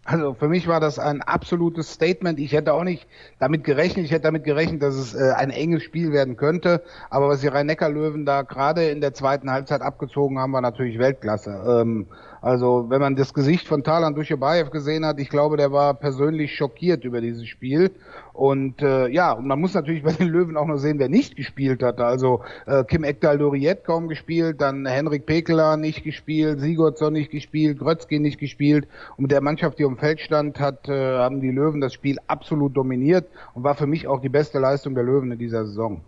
[0.07, 2.39] Also für mich war das ein absolutes Statement.
[2.39, 3.09] Ich hätte auch nicht
[3.41, 4.05] damit gerechnet.
[4.05, 6.83] Ich hätte damit gerechnet, dass es äh, ein enges Spiel werden könnte.
[7.11, 11.51] Aber was die Rhein-Neckar-Löwen da gerade in der zweiten Halbzeit abgezogen haben, war natürlich Weltklasse.
[11.51, 12.07] Ähm,
[12.41, 16.55] Also wenn man das Gesicht von Talan Duschebaev gesehen hat, ich glaube, der war persönlich
[16.55, 17.91] schockiert über dieses Spiel.
[18.33, 21.37] Und äh, ja, und man muss natürlich bei den Löwen auch noch sehen, wer nicht
[21.37, 22.01] gespielt hat.
[22.01, 27.79] Also äh, Kim Ekdal Doriet kaum gespielt, dann Henrik Pekeler nicht gespielt, Sigurdsson nicht gespielt,
[27.79, 28.87] Grötzky nicht gespielt.
[29.17, 32.19] Und mit der Mannschaft, die um Feld stand, hat, äh, haben die Löwen das Spiel
[32.27, 36.03] absolut dominiert und war für mich auch die beste Leistung der Löwen in dieser Saison.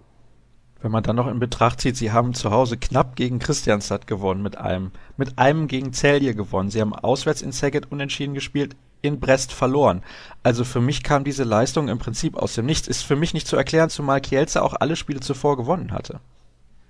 [0.81, 4.43] Wenn man dann noch in Betracht zieht, sie haben zu Hause knapp gegen Christianstadt gewonnen
[4.43, 6.71] mit einem, mit einem gegen Celje gewonnen.
[6.71, 10.03] Sie haben auswärts in Szeged unentschieden gespielt, in Brest verloren.
[10.43, 12.87] Also für mich kam diese Leistung im Prinzip aus dem Nichts.
[12.87, 16.21] Ist für mich nicht zu erklären, zumal Kielce auch alle Spiele zuvor gewonnen hatte.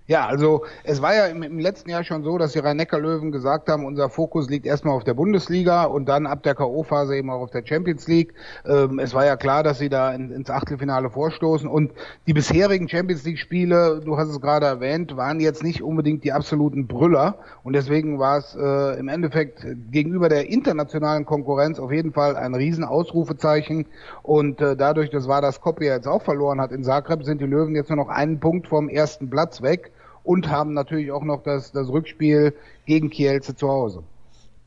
[0.09, 3.69] Ja, also es war ja im, im letzten Jahr schon so, dass die Rhein-Neckar-Löwen gesagt
[3.69, 7.43] haben, unser Fokus liegt erstmal auf der Bundesliga und dann ab der K.O.-Phase eben auch
[7.43, 8.33] auf der Champions League.
[8.65, 11.93] Ähm, es war ja klar, dass sie da in, ins Achtelfinale vorstoßen und
[12.27, 16.87] die bisherigen Champions League-Spiele, du hast es gerade erwähnt, waren jetzt nicht unbedingt die absoluten
[16.87, 22.35] Brüller und deswegen war es äh, im Endeffekt gegenüber der internationalen Konkurrenz auf jeden Fall
[22.35, 23.85] ein Riesenausrufezeichen
[24.23, 27.47] und äh, dadurch, dass war das Skopje jetzt auch verloren hat in Zagreb, sind die
[27.47, 29.93] Löwen jetzt nur noch einen Punkt vom ersten Platz weg
[30.29, 34.03] und haben natürlich auch noch das, das Rückspiel gegen Kielce zu Hause.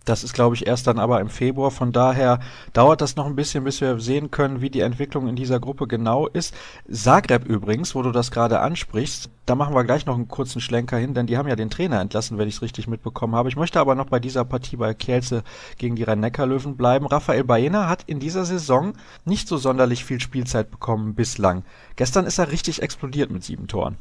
[0.06, 1.70] Das ist, glaube ich, erst dann aber im Februar.
[1.70, 2.40] Von daher
[2.74, 5.86] dauert das noch ein bisschen, bis wir sehen können, wie die Entwicklung in dieser Gruppe
[5.86, 6.56] genau ist.
[6.90, 10.98] Zagreb übrigens, wo du das gerade ansprichst, da machen wir gleich noch einen kurzen Schlenker
[10.98, 13.50] hin, denn die haben ja den Trainer entlassen, wenn ich es richtig mitbekommen habe.
[13.50, 15.44] Ich möchte aber noch bei dieser Partie bei Kielce
[15.78, 17.06] gegen die Rhein-Neckar-Löwen bleiben.
[17.06, 18.94] Raphael Baena hat in dieser Saison
[19.26, 21.64] nicht so sonderlich viel Spielzeit bekommen bislang.
[21.98, 23.98] Gestern ist er richtig explodiert mit sieben Toren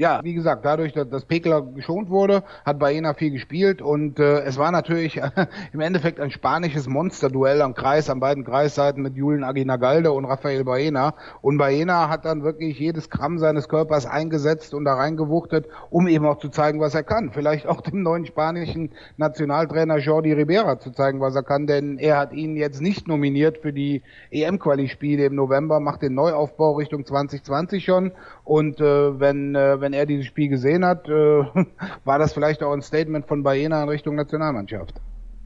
[0.00, 4.56] ja, wie gesagt, dadurch, dass, Pekler geschont wurde, hat Baena viel gespielt und äh, es
[4.56, 5.30] war natürlich äh,
[5.74, 10.64] im Endeffekt ein spanisches Monsterduell am Kreis, an beiden Kreisseiten mit Julian Aginagalde und Rafael
[10.64, 11.12] Baena.
[11.42, 16.24] Und Baena hat dann wirklich jedes Gramm seines Körpers eingesetzt und da reingewuchtet, um eben
[16.24, 17.32] auch zu zeigen, was er kann.
[17.34, 22.16] Vielleicht auch dem neuen spanischen Nationaltrainer Jordi Ribera zu zeigen, was er kann, denn er
[22.16, 27.84] hat ihn jetzt nicht nominiert für die EM-Quali-Spiele im November, macht den Neuaufbau Richtung 2020
[27.84, 28.12] schon
[28.44, 31.12] und äh, wenn, äh, wenn er dieses Spiel gesehen hat, äh,
[32.04, 35.00] war das vielleicht auch ein Statement von Baena in Richtung Nationalmannschaft.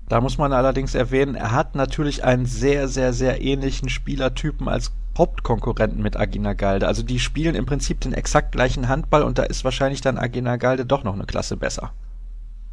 [0.09, 4.93] Da muss man allerdings erwähnen, er hat natürlich einen sehr, sehr, sehr ähnlichen Spielertypen als
[5.17, 6.87] Hauptkonkurrenten mit Agina Galde.
[6.87, 10.57] Also die spielen im Prinzip den exakt gleichen Handball und da ist wahrscheinlich dann Agina
[10.57, 11.93] Galde doch noch eine Klasse besser.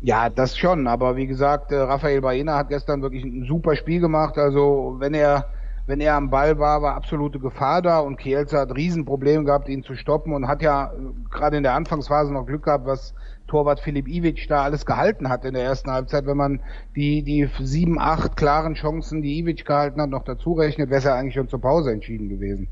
[0.01, 4.01] Ja, das schon, aber wie gesagt, äh, Rafael Baena hat gestern wirklich ein super Spiel
[4.01, 4.37] gemacht.
[4.37, 5.45] Also wenn er
[5.87, 9.83] wenn er am Ball war, war absolute Gefahr da und Kielce hat Riesenprobleme gehabt, ihn
[9.83, 13.13] zu stoppen und hat ja äh, gerade in der Anfangsphase noch Glück gehabt, was
[13.47, 16.25] Torwart Philipp Ivic da alles gehalten hat in der ersten Halbzeit.
[16.25, 16.61] Wenn man
[16.95, 21.05] die, die sieben, acht klaren Chancen, die Ivic gehalten hat, noch dazu rechnet, wäre es
[21.05, 22.69] ja eigentlich schon zur Pause entschieden gewesen.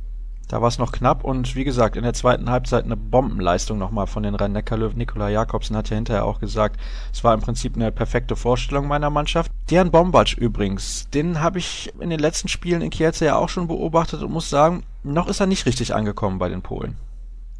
[0.50, 4.08] Da war es noch knapp und wie gesagt, in der zweiten Halbzeit eine Bombenleistung nochmal
[4.08, 4.98] von den Rhein-Neckar-Löwen.
[4.98, 6.80] Nikola Jakobsen hat ja hinterher auch gesagt,
[7.14, 9.52] es war im Prinzip eine perfekte Vorstellung meiner Mannschaft.
[9.70, 13.68] Dejan Bombatsch übrigens, den habe ich in den letzten Spielen in Kielce ja auch schon
[13.68, 16.98] beobachtet und muss sagen, noch ist er nicht richtig angekommen bei den Polen.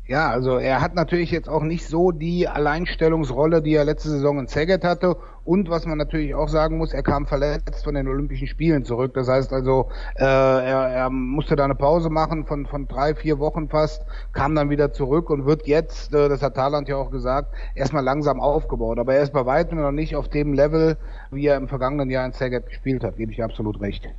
[0.10, 4.40] Ja, also er hat natürlich jetzt auch nicht so die Alleinstellungsrolle, die er letzte Saison
[4.40, 5.18] in Szeged hatte.
[5.46, 9.14] Und was man natürlich auch sagen muss, er kam verletzt von den Olympischen Spielen zurück.
[9.14, 13.38] Das heißt also, äh, er, er musste da eine Pause machen von, von drei, vier
[13.38, 17.12] Wochen fast, kam dann wieder zurück und wird jetzt, äh, das hat Thailand ja auch
[17.12, 18.98] gesagt, erstmal langsam aufgebaut.
[18.98, 20.98] Aber er ist bei weitem noch nicht auf dem Level,
[21.30, 24.10] wie er im vergangenen Jahr in Szeged gespielt hat, gebe ich absolut recht.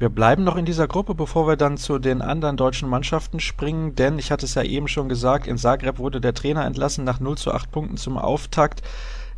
[0.00, 3.96] Wir bleiben noch in dieser Gruppe, bevor wir dann zu den anderen deutschen Mannschaften springen,
[3.96, 7.18] denn ich hatte es ja eben schon gesagt, in Zagreb wurde der Trainer entlassen nach
[7.18, 8.82] 0 zu 8 Punkten zum Auftakt.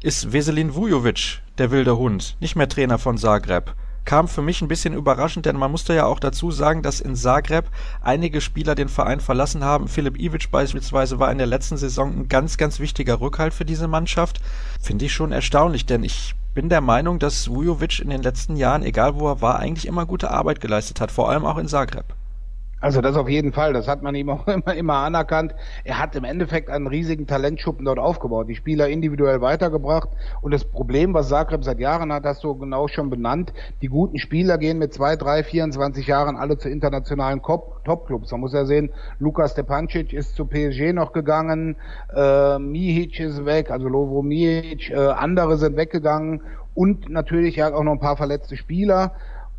[0.03, 3.75] Ist Veselin Vujovic, der wilde Hund, nicht mehr Trainer von Zagreb.
[4.04, 7.16] Kam für mich ein bisschen überraschend, denn man musste ja auch dazu sagen, dass in
[7.16, 7.66] Zagreb
[8.00, 9.88] einige Spieler den Verein verlassen haben.
[9.88, 13.88] Philipp Ivic beispielsweise war in der letzten Saison ein ganz, ganz wichtiger Rückhalt für diese
[13.88, 14.40] Mannschaft.
[14.80, 18.82] Finde ich schon erstaunlich, denn ich bin der Meinung, dass Vujovic in den letzten Jahren,
[18.82, 22.14] egal wo er war, eigentlich immer gute Arbeit geleistet hat, vor allem auch in Zagreb.
[22.80, 25.54] Also das auf jeden Fall, das hat man ihm auch immer, immer anerkannt.
[25.84, 30.08] Er hat im Endeffekt einen riesigen Talentschuppen dort aufgebaut, die Spieler individuell weitergebracht.
[30.40, 33.52] Und das Problem, was Zagreb seit Jahren hat, hast du genau schon benannt.
[33.82, 38.32] Die guten Spieler gehen mit zwei, drei, 24 Jahren alle zu internationalen Topclubs.
[38.32, 41.76] Man muss ja sehen, Lukas Stepancic ist zu PSG noch gegangen,
[42.14, 46.42] äh, Mihic ist weg, also Lovro Mihic, äh, andere sind weggegangen
[46.74, 49.12] und natürlich hat auch noch ein paar verletzte Spieler.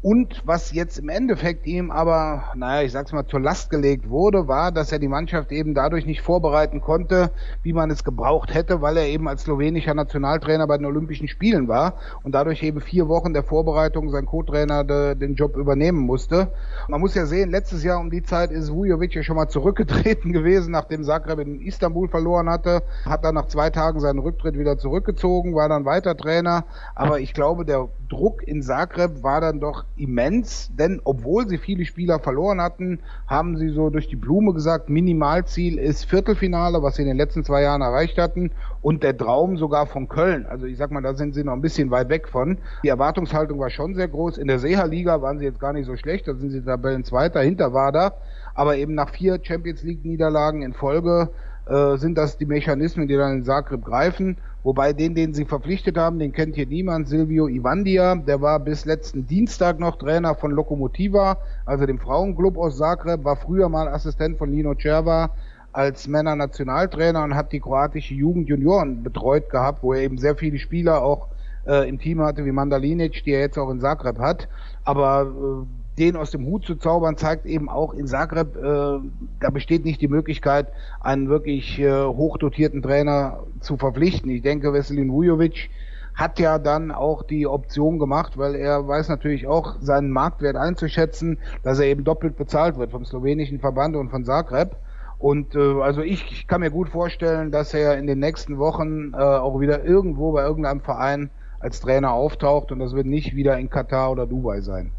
[0.04, 4.48] Und was jetzt im Endeffekt ihm aber, naja, ich sag's mal, zur Last gelegt wurde,
[4.48, 7.30] war, dass er die Mannschaft eben dadurch nicht vorbereiten konnte,
[7.62, 11.68] wie man es gebraucht hätte, weil er eben als slowenischer Nationaltrainer bei den Olympischen Spielen
[11.68, 16.52] war und dadurch eben vier Wochen der Vorbereitung sein Co-Trainer de, den Job übernehmen musste.
[16.88, 20.34] Man muss ja sehen, letztes Jahr um die Zeit ist Vujovic ja schon mal zurückgetreten
[20.34, 24.80] gewesen, nachdem Zagreb in Istanbul verloren hatte, hat dann nach zwei Tagen seinen Rücktritt wieder
[24.80, 26.66] zurückgezogen, war dann weiter Trainer.
[26.96, 31.86] Aber ich glaube, der Druck in Zagreb war dann doch immens, denn obwohl sie viele
[31.86, 37.04] Spieler verloren hatten, haben sie so durch die Blume gesagt, Minimalziel ist Viertelfinale, was sie
[37.04, 40.46] in den letzten zwei Jahren erreicht hatten, und der Traum sogar von Köln.
[40.46, 42.58] Also ich sag mal, da sind sie noch ein bisschen weit weg von.
[42.84, 44.38] Die Erwartungshaltung war schon sehr groß.
[44.38, 47.74] In der Seha-Liga waren sie jetzt gar nicht so schlecht, da sind sie Tabellenzweiter hinter
[47.74, 48.16] Wada,
[48.54, 51.30] aber eben nach vier Champions League-Niederlagen in Folge
[51.66, 54.38] äh, sind das die Mechanismen, die dann in Zagreb greifen.
[54.64, 58.86] Wobei den, den sie verpflichtet haben, den kennt hier niemand, Silvio Ivandia, der war bis
[58.86, 64.38] letzten Dienstag noch Trainer von Lokomotiva, also dem Frauenclub aus Zagreb, war früher mal Assistent
[64.38, 65.32] von Lino Cerva
[65.74, 70.60] als Männer-Nationaltrainer und hat die kroatische Jugend Junioren betreut gehabt, wo er eben sehr viele
[70.60, 71.28] Spieler auch
[71.66, 74.48] äh, im Team hatte, wie Mandalinic, die er jetzt auch in Zagreb hat.
[74.84, 79.00] Aber äh, den aus dem Hut zu zaubern, zeigt eben auch in Zagreb, äh,
[79.40, 80.68] da besteht nicht die Möglichkeit,
[81.02, 84.32] einen wirklich äh, hochdotierten Trainer zu verpflichten.
[84.32, 85.70] Ich denke, Veselin Vujovic
[86.16, 91.40] hat ja dann auch die Option gemacht, weil er weiß natürlich auch seinen Marktwert einzuschätzen,
[91.64, 94.76] dass er eben doppelt bezahlt wird vom slowenischen Verband und von Zagreb.
[95.20, 99.14] Und äh, also ich, ich kann mir gut vorstellen, dass er in den nächsten Wochen
[99.14, 103.58] äh, auch wieder irgendwo bei irgendeinem Verein als Trainer auftaucht und das wird nicht wieder
[103.60, 104.92] in Katar oder Dubai sein.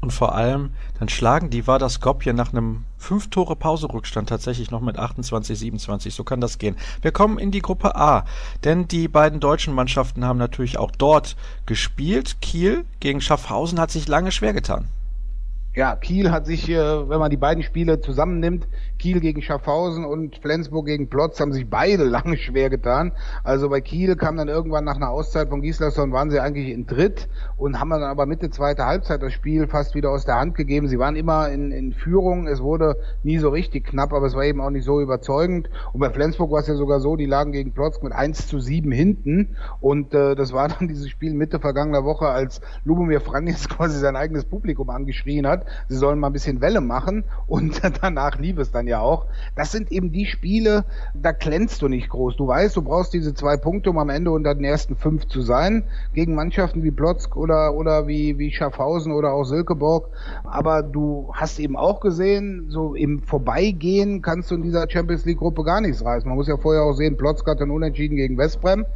[0.00, 4.80] Und vor allem, dann schlagen die Vardar Skopje nach einem 5 Tore Pauserückstand tatsächlich noch
[4.80, 6.14] mit 28, 27.
[6.14, 6.76] So kann das gehen.
[7.02, 8.24] Wir kommen in die Gruppe A,
[8.64, 12.40] denn die beiden deutschen Mannschaften haben natürlich auch dort gespielt.
[12.40, 14.88] Kiel gegen Schaffhausen hat sich lange schwer getan
[15.78, 18.66] ja, Kiel hat sich, äh, wenn man die beiden Spiele zusammennimmt,
[18.98, 23.12] Kiel gegen Schaffhausen und Flensburg gegen Plotz, haben sich beide lange schwer getan.
[23.44, 26.86] Also bei Kiel kam dann irgendwann nach einer Auszeit von Gislason, waren sie eigentlich in
[26.86, 30.54] Dritt und haben dann aber Mitte zweite Halbzeit das Spiel fast wieder aus der Hand
[30.56, 30.88] gegeben.
[30.88, 34.44] Sie waren immer in, in Führung, es wurde nie so richtig knapp, aber es war
[34.44, 35.70] eben auch nicht so überzeugend.
[35.92, 38.58] Und bei Flensburg war es ja sogar so, die lagen gegen Plotz mit 1 zu
[38.58, 43.68] 7 hinten und äh, das war dann dieses Spiel Mitte vergangener Woche, als Lubomir Franjes
[43.68, 48.38] quasi sein eigenes Publikum angeschrien hat sie sollen mal ein bisschen Welle machen und danach
[48.38, 49.26] lief es dann ja auch.
[49.54, 52.36] Das sind eben die Spiele, da glänzt du nicht groß.
[52.36, 55.40] Du weißt, du brauchst diese zwei Punkte, um am Ende unter den ersten fünf zu
[55.40, 60.08] sein, gegen Mannschaften wie Plotzk oder, oder wie, wie Schaffhausen oder auch Silkeborg.
[60.44, 65.38] Aber du hast eben auch gesehen, so im Vorbeigehen kannst du in dieser Champions League
[65.38, 66.28] Gruppe gar nichts reißen.
[66.28, 68.86] Man muss ja vorher auch sehen, Plotzk hat dann unentschieden gegen Westbrem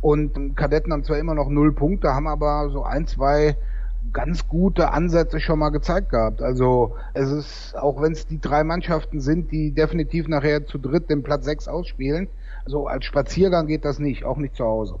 [0.00, 3.56] und Kadetten haben zwar immer noch null Punkte, haben aber so ein, zwei
[4.12, 6.42] ganz gute Ansätze schon mal gezeigt gehabt.
[6.42, 11.10] Also es ist, auch wenn es die drei Mannschaften sind, die definitiv nachher zu dritt
[11.10, 12.28] den Platz sechs ausspielen,
[12.66, 14.98] so als Spaziergang geht das nicht, auch nicht zu Hause.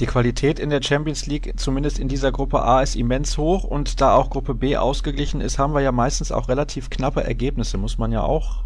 [0.00, 4.00] Die Qualität in der Champions League, zumindest in dieser Gruppe A, ist immens hoch und
[4.00, 7.98] da auch Gruppe B ausgeglichen ist, haben wir ja meistens auch relativ knappe Ergebnisse, muss
[7.98, 8.64] man ja auch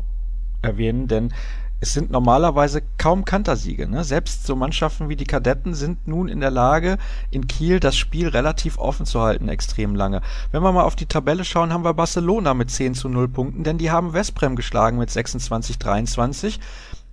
[0.63, 1.33] erwähnen, denn
[1.81, 3.89] es sind normalerweise kaum Kantersiege.
[3.89, 4.03] Ne?
[4.03, 6.97] Selbst so Mannschaften wie die Kadetten sind nun in der Lage,
[7.31, 10.23] in Kiel das Spiel relativ offen zu halten, extrem lange.
[10.53, 13.65] Wenn wir mal auf die Tabelle schauen, haben wir Barcelona mit 10 zu 0 Punkten,
[13.65, 16.61] denn die haben Westbrem geschlagen mit 26 23.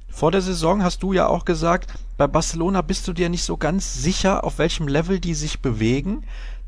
[0.09, 3.57] Vor der Saison hast du ja auch gesagt, bei Barcelona bist du dir nicht so
[3.57, 6.23] ganz sicher, auf welchem Level die sich bewegen.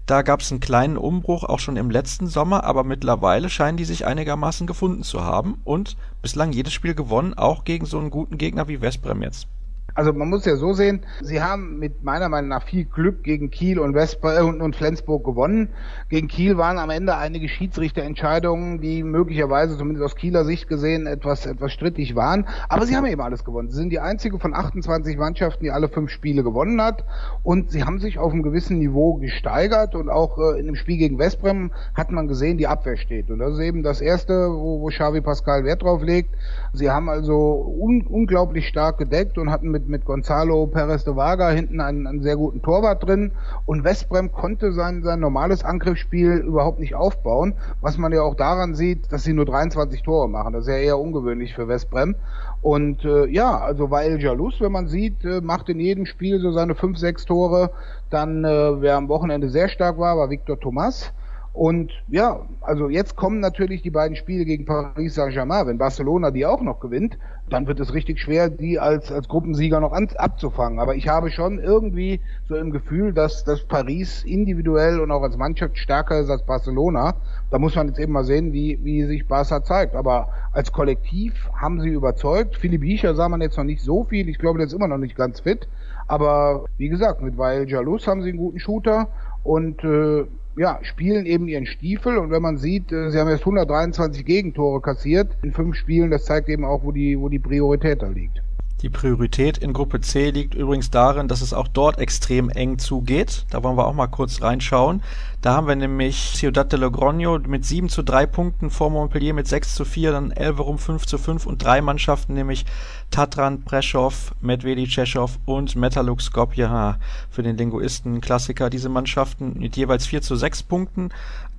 [0.06, 3.86] Da gab es einen kleinen Umbruch auch schon im letzten Sommer, aber mittlerweile scheinen die
[3.86, 8.38] sich einigermaßen gefunden zu haben und bislang jedes Spiel gewonnen, auch gegen so einen guten
[8.38, 9.48] Gegner wie Westbrem jetzt.
[9.94, 13.50] Also man muss ja so sehen, sie haben mit meiner Meinung nach viel Glück gegen
[13.50, 15.70] Kiel und, Westber und, und Flensburg gewonnen.
[16.10, 21.46] Gegen Kiel waren am Ende einige Schiedsrichterentscheidungen, die möglicherweise zumindest aus Kieler Sicht gesehen etwas,
[21.46, 22.46] etwas strittig waren.
[22.68, 23.70] Aber sie haben eben alles gewonnen.
[23.70, 27.06] Sie sind die einzige von 28 Mannschaften, die alle fünf Spiele gewonnen hat.
[27.44, 29.96] Und sie haben sich auf einem gewissen Niveau gesteigert.
[29.96, 33.30] Und auch äh, in dem Spiel gegen Westbrem hat man gesehen, die Abwehr steht.
[33.30, 36.36] Und das ist eben das Erste, wo, wo Xavi Pascal Wert drauf legt.
[36.74, 41.50] Sie haben also un unglaublich stark gedeckt und hatten mit mit, Gonzalo Perez de Vaga
[41.50, 43.32] hinten einen, einen sehr guten Torwart drin
[43.66, 48.74] und Westbrem konnte sein, sein normales Angriffsspiel überhaupt nicht aufbauen, was man ja auch daran
[48.74, 50.54] sieht, dass sie nur 23 Tore machen.
[50.54, 52.16] Das ist ja eher ungewöhnlich für Westbrem.
[52.62, 56.52] Und äh, ja, also El Jalous, wenn man sieht, äh, macht in jedem Spiel so
[56.52, 57.72] seine 5, 6 Tore.
[58.10, 61.12] Dann, äh, wer am Wochenende sehr stark war, war Victor Thomas.
[61.56, 65.68] Und ja, also jetzt kommen natürlich die beiden Spiele gegen Paris Saint-Germain.
[65.68, 67.18] Wenn Barcelona die auch noch gewinnt,
[67.50, 70.80] dann wird es richtig schwer, die als, als Gruppensieger noch an, abzufangen.
[70.80, 75.38] Aber ich habe schon irgendwie so im Gefühl, dass, dass Paris individuell und auch als
[75.38, 77.16] Mannschaft stärker ist als Barcelona.
[77.52, 79.96] Da muss man jetzt eben mal sehen, wie, wie sich Barca zeigt.
[79.96, 82.58] Aber als Kollektiv haben sie überzeugt.
[82.58, 84.28] Philipp Hiecher sah man jetzt noch nicht so viel.
[84.28, 85.70] Ich glaube, der ist immer noch nicht ganz fit.
[86.10, 89.08] Aber wie gesagt, mit Weil Jalous haben sie einen guten Shooter
[89.44, 90.26] und äh,
[90.58, 94.82] ja, spielen eben ihren Stiefel und wenn man sieht, äh, sie haben jetzt 123 Gegentore
[94.82, 98.42] kassiert in fünf Spielen, das zeigt eben auch, wo die, wo die Priorität da liegt.
[98.82, 103.46] Die Priorität in Gruppe C liegt übrigens darin, dass es auch dort extrem eng zugeht.
[103.50, 105.02] Da wollen wir auch mal kurz reinschauen.
[105.42, 109.48] Da haben wir nämlich Ciudad de Logroño mit 7 zu 3 Punkten vor Montpellier mit
[109.48, 112.66] 6 zu 4, dann Elverum 5 zu 5 und drei Mannschaften, nämlich
[113.12, 116.98] Tatran, Preschow, Medvedi Tschechow und Metaluk Skopje.
[117.30, 121.10] Für den Linguisten Klassiker diese Mannschaften mit jeweils 4 zu 6 Punkten.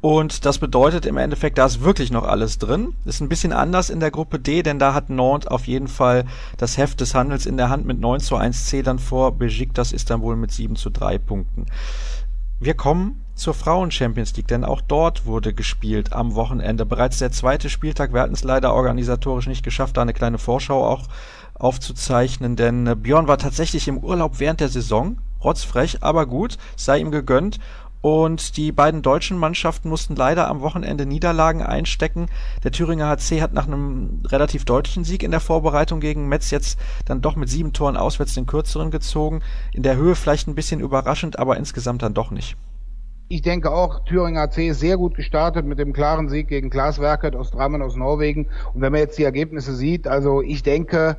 [0.07, 2.95] Und das bedeutet im Endeffekt, da ist wirklich noch alles drin.
[3.07, 6.27] Ist ein bisschen anders in der Gruppe D, denn da hat Nantes auf jeden Fall
[6.59, 9.91] das Heft des Handels in der Hand mit 9 zu 1 C dann vor Besiktas
[9.91, 11.67] Istanbul mit 7 zu 3 Punkten.
[12.61, 16.87] Wir kommen zur Frauen Champions League, denn auch dort wurde gespielt am Wochenende.
[16.87, 18.13] Bereits der zweite Spieltag.
[18.13, 21.09] Wir hatten es leider organisatorisch nicht geschafft, da eine kleine Vorschau auch
[21.55, 25.19] aufzuzeichnen, denn Björn war tatsächlich im Urlaub während der Saison.
[25.43, 27.59] Rotzfrech, aber gut, sei ihm gegönnt.
[28.07, 32.27] Und die beiden deutschen Mannschaften mussten leider am Wochenende Niederlagen einstecken.
[32.63, 36.79] Der Thüringer HC hat nach einem relativ deutlichen Sieg in der Vorbereitung gegen Metz jetzt
[37.05, 39.43] dann doch mit sieben Toren auswärts den kürzeren gezogen.
[39.73, 42.57] In der Höhe vielleicht ein bisschen überraschend, aber insgesamt dann doch nicht.
[43.29, 47.01] Ich denke auch, Thüringer AC ist sehr gut gestartet mit dem klaren Sieg gegen Klaas
[47.01, 48.47] Werkert aus Drammen aus Norwegen.
[48.73, 51.17] Und wenn man jetzt die Ergebnisse sieht, also ich denke,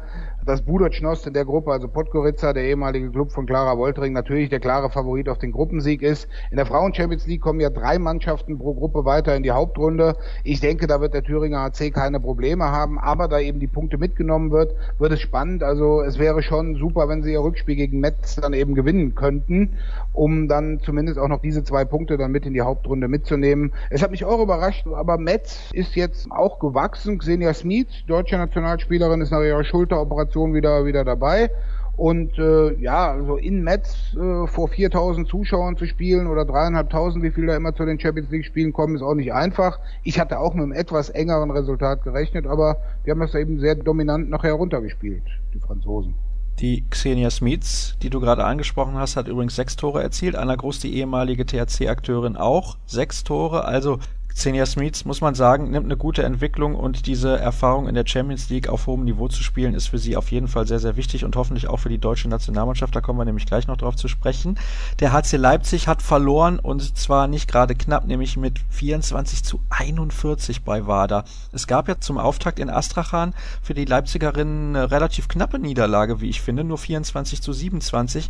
[0.47, 4.61] dass Budocnost in der Gruppe, also Podgorica, der ehemalige Club von Clara Woltering, natürlich der
[4.61, 6.29] klare Favorit auf den Gruppensieg ist.
[6.51, 10.15] In der Frauen-Champions League kommen ja drei Mannschaften pro Gruppe weiter in die Hauptrunde.
[10.45, 13.97] Ich denke, da wird der Thüringer AC keine Probleme haben, aber da eben die Punkte
[13.97, 15.63] mitgenommen wird, wird es spannend.
[15.63, 19.73] Also es wäre schon super, wenn sie ihr Rückspiel gegen Metz dann eben gewinnen könnten,
[20.13, 23.73] um dann zumindest auch noch diese zwei Punkte dann mit in die Hauptrunde mitzunehmen.
[23.89, 27.17] Es hat mich auch überrascht, aber Metz ist jetzt auch gewachsen.
[27.17, 31.49] Xenia Smith, deutsche Nationalspielerin, ist nach ihrer Schulteroperation Aktion wieder, wieder dabei.
[31.95, 37.31] Und äh, ja, also in Metz äh, vor 4000 Zuschauern zu spielen oder dreieinhalbtausend, wie
[37.31, 39.79] viel da immer zu den Champions League Spielen kommen, ist auch nicht einfach.
[40.03, 43.73] Ich hatte auch mit einem etwas engeren Resultat gerechnet, aber die haben das eben sehr
[43.73, 45.23] dominant nachher runtergespielt,
[45.55, 46.13] die Franzosen.
[46.59, 50.35] Die Xenia Smits, die du gerade angesprochen hast, hat übrigens sechs Tore erzielt.
[50.35, 53.65] Anna Groß, die ehemalige THC-Akteurin, auch sechs Tore.
[53.65, 53.97] Also
[54.37, 58.49] Xenia Smith, muss man sagen, nimmt eine gute Entwicklung und diese Erfahrung in der Champions
[58.49, 61.25] League auf hohem Niveau zu spielen, ist für sie auf jeden Fall sehr, sehr wichtig
[61.25, 62.95] und hoffentlich auch für die deutsche Nationalmannschaft.
[62.95, 64.59] Da kommen wir nämlich gleich noch drauf zu sprechen.
[64.99, 70.61] Der HC Leipzig hat verloren und zwar nicht gerade knapp, nämlich mit 24 zu 41
[70.61, 71.25] bei WADA.
[71.51, 76.29] Es gab ja zum Auftakt in Astrachan für die Leipzigerinnen eine relativ knappe Niederlage, wie
[76.29, 78.29] ich finde, nur 24 zu 27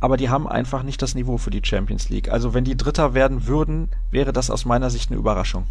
[0.00, 2.30] aber die haben einfach nicht das Niveau für die Champions League.
[2.30, 5.66] Also wenn die Dritter werden würden, wäre das aus meiner Sicht eine Überraschung.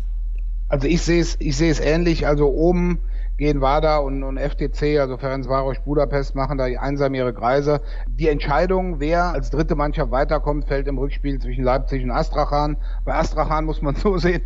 [0.70, 2.28] Also ich sehe es, ich sehe es ähnlich.
[2.28, 3.00] Also oben
[3.38, 7.82] gehen WADA und, und FTC, also Ferencvaros Budapest, machen da einsam ihre Kreise.
[8.08, 12.78] Die Entscheidung, wer als dritte Mannschaft weiterkommt, fällt im Rückspiel zwischen Leipzig und Astrachan.
[13.06, 14.42] Bei Astrachan muss man so sehen,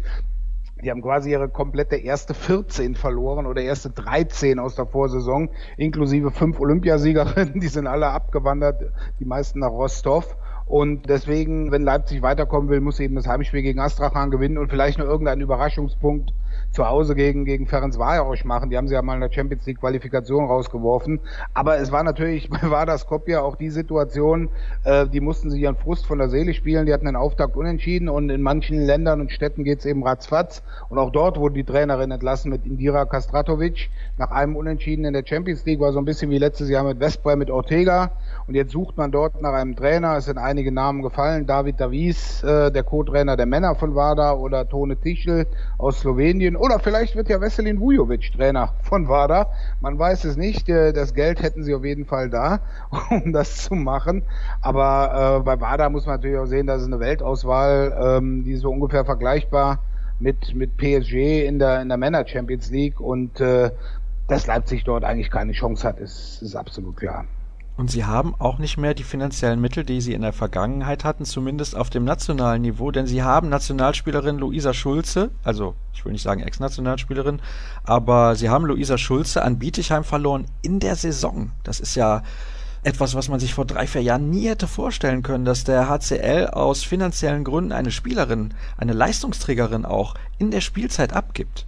[0.84, 6.32] die haben quasi ihre komplette erste 14 verloren oder erste 13 aus der Vorsaison, inklusive
[6.32, 8.84] fünf Olympiasiegerinnen, die sind alle abgewandert,
[9.20, 10.36] die meisten nach Rostov.
[10.66, 14.98] Und deswegen, wenn Leipzig weiterkommen will, muss eben das Heimspiel gegen Astrachan gewinnen und vielleicht
[14.98, 16.34] nur irgendeinen Überraschungspunkt
[16.74, 18.70] zu Hause gegen, gegen Ferenc Varos machen.
[18.70, 21.20] Die haben sie ja mal in der Champions League Qualifikation rausgeworfen.
[21.54, 24.50] Aber es war natürlich bei Vardar Skopje auch die Situation,
[24.84, 26.88] äh, die mussten sich ihren Frust von der Seele spielen.
[26.88, 30.64] Die hatten den Auftakt unentschieden und in manchen Ländern und Städten geht's eben ratzfatz.
[30.90, 33.90] Und auch dort wurde die Trainerin entlassen mit Indira Kastratovic.
[34.18, 37.00] Nach einem Unentschieden in der Champions League war so ein bisschen wie letztes Jahr mit
[37.00, 38.12] Westbrem mit Ortega.
[38.48, 40.18] Und jetzt sucht man dort nach einem Trainer.
[40.18, 41.46] Es sind einige Namen gefallen.
[41.46, 45.46] David Davies, äh, der Co-Trainer der Männer von Vardar oder Tone Tischl
[45.78, 49.52] aus Slowenien oder vielleicht wird ja Veselin Vujovic Trainer von WADA.
[49.82, 50.70] Man weiß es nicht.
[50.70, 52.62] Äh, das Geld hätten sie auf jeden Fall da,
[53.10, 54.24] um das zu machen.
[54.62, 58.54] Aber äh, bei WADA muss man natürlich auch sehen, dass es eine Weltauswahl, ähm, die
[58.54, 59.80] ist so ungefähr vergleichbar
[60.20, 63.72] mit, mit PSG in der, in der Männer Champions League und äh,
[64.30, 67.26] dass Leipzig dort eigentlich keine Chance hat, ist, ist absolut klar.
[67.76, 71.26] Und sie haben auch nicht mehr die finanziellen Mittel, die sie in der Vergangenheit hatten,
[71.26, 76.22] zumindest auf dem nationalen Niveau, denn sie haben Nationalspielerin Luisa Schulze, also ich will nicht
[76.22, 77.42] sagen Ex-Nationalspielerin,
[77.84, 81.52] aber sie haben Luisa Schulze an Bietigheim verloren in der Saison.
[81.64, 82.22] Das ist ja
[82.84, 86.50] etwas, was man sich vor drei, vier Jahren nie hätte vorstellen können, dass der HCL
[86.52, 91.66] aus finanziellen Gründen eine Spielerin, eine Leistungsträgerin auch in der Spielzeit abgibt.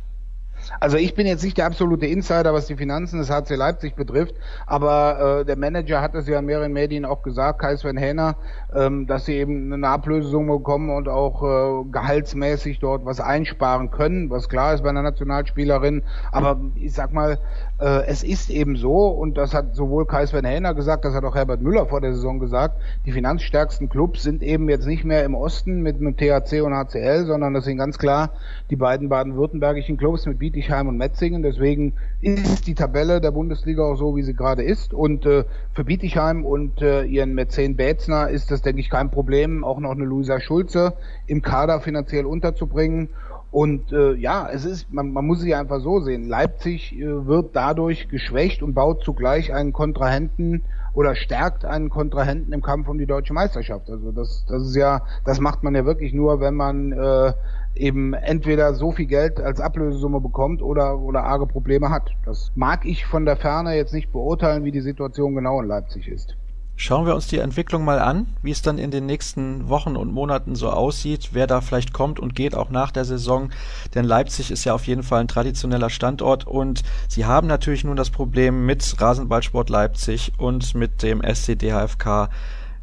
[0.79, 4.35] Also ich bin jetzt nicht der absolute Insider, was die Finanzen des HC Leipzig betrifft,
[4.65, 8.35] aber äh, der Manager hat es ja in mehreren Medien auch gesagt, Kai Sven Hähner,
[8.73, 14.29] ähm, dass sie eben eine Ablösesumme bekommen und auch äh, gehaltsmäßig dort was einsparen können,
[14.29, 16.03] was klar ist bei einer Nationalspielerin.
[16.31, 17.39] Aber ich sag mal,
[17.79, 21.23] äh, es ist eben so, und das hat sowohl Kai Sven Hähner gesagt, das hat
[21.25, 25.25] auch Herbert Müller vor der Saison gesagt, die finanzstärksten Clubs sind eben jetzt nicht mehr
[25.25, 28.31] im Osten mit, mit THC und HCL, sondern das sind ganz klar
[28.69, 31.43] die beiden baden-württembergischen Clubs mit Bietigheim und Metzingen.
[31.43, 34.93] Deswegen ist die Tabelle der Bundesliga auch so, wie sie gerade ist.
[34.93, 39.63] Und äh, für Bietigheim und äh, ihren Mäzen Bätzner ist das, denke ich, kein Problem,
[39.63, 40.93] auch noch eine Luisa Schulze
[41.28, 43.09] im Kader finanziell unterzubringen.
[43.56, 46.28] Und äh, ja, es ist, man, man muss sich einfach so sehen.
[46.28, 52.62] Leipzig äh, wird dadurch geschwächt und baut zugleich einen Kontrahenten oder stärkt einen Kontrahenten im
[52.62, 53.89] Kampf um die deutsche Meisterschaft.
[53.89, 57.32] Also das, das ist ja, das macht man ja wirklich nur, wenn man äh,
[57.76, 62.12] eben entweder so viel Geld als Ablösesumme bekommt oder oder arge Probleme hat.
[62.26, 66.10] Das mag ich von der Ferne jetzt nicht beurteilen, wie die Situation genau in Leipzig
[66.10, 66.36] ist.
[66.78, 70.11] Schauen wir uns die Entwicklung mal an, wie es dann in den nächsten Wochen und
[70.11, 73.49] Monaten so aussieht, wer da vielleicht kommt und geht auch nach der Saison.
[73.93, 77.95] Denn Leipzig ist ja auf jeden Fall ein traditioneller Standort und sie haben natürlich nun
[77.95, 82.30] das Problem mit Rasenballsport Leipzig und mit dem SCDHFK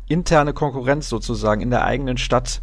[0.09, 2.63] interne Konkurrenz sozusagen in der eigenen Stadt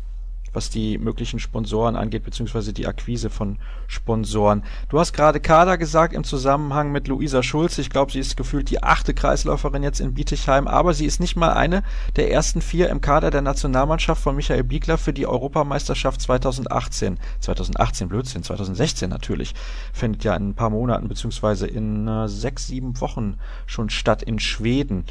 [0.54, 4.64] was die möglichen Sponsoren angeht, beziehungsweise die Akquise von Sponsoren.
[4.90, 7.78] Du hast gerade Kader gesagt im Zusammenhang mit Luisa Schulz.
[7.78, 11.36] Ich glaube, sie ist gefühlt die achte Kreisläuferin jetzt in Bietigheim, aber sie ist nicht
[11.36, 11.84] mal eine
[12.16, 17.20] der ersten vier im Kader der Nationalmannschaft von Michael Biegler für die Europameisterschaft 2018.
[17.40, 19.54] 2018, Blödsinn, 2016 natürlich.
[19.94, 24.40] Findet ja in ein paar Monaten, beziehungsweise in äh, sechs, sieben Wochen schon statt in
[24.40, 25.06] Schweden.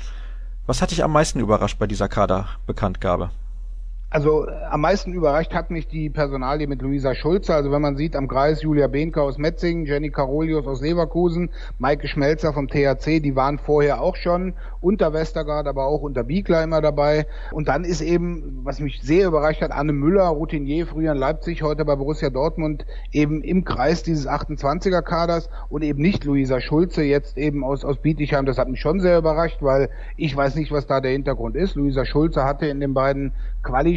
[0.66, 3.30] Was hat dich am meisten überrascht bei dieser Kaderbekanntgabe?
[4.10, 7.54] Also äh, am meisten überrascht hat mich die Personalie mit Luisa Schulze.
[7.54, 12.08] Also wenn man sieht am Kreis Julia Behnke aus Metzingen, Jenny Karolius aus Leverkusen, Maike
[12.08, 16.80] Schmelzer vom THC, die waren vorher auch schon unter Westergaard, aber auch unter Biegler immer
[16.80, 17.26] dabei.
[17.52, 21.62] Und dann ist eben, was mich sehr überrascht hat, Anne Müller, Routinier, früher in Leipzig,
[21.62, 27.02] heute bei Borussia Dortmund, eben im Kreis dieses 28er Kaders und eben nicht Luisa Schulze,
[27.02, 28.46] jetzt eben aus, aus Bietigheim.
[28.46, 31.74] Das hat mich schon sehr überrascht, weil ich weiß nicht, was da der Hintergrund ist.
[31.74, 33.32] Luisa Schulze hatte in den beiden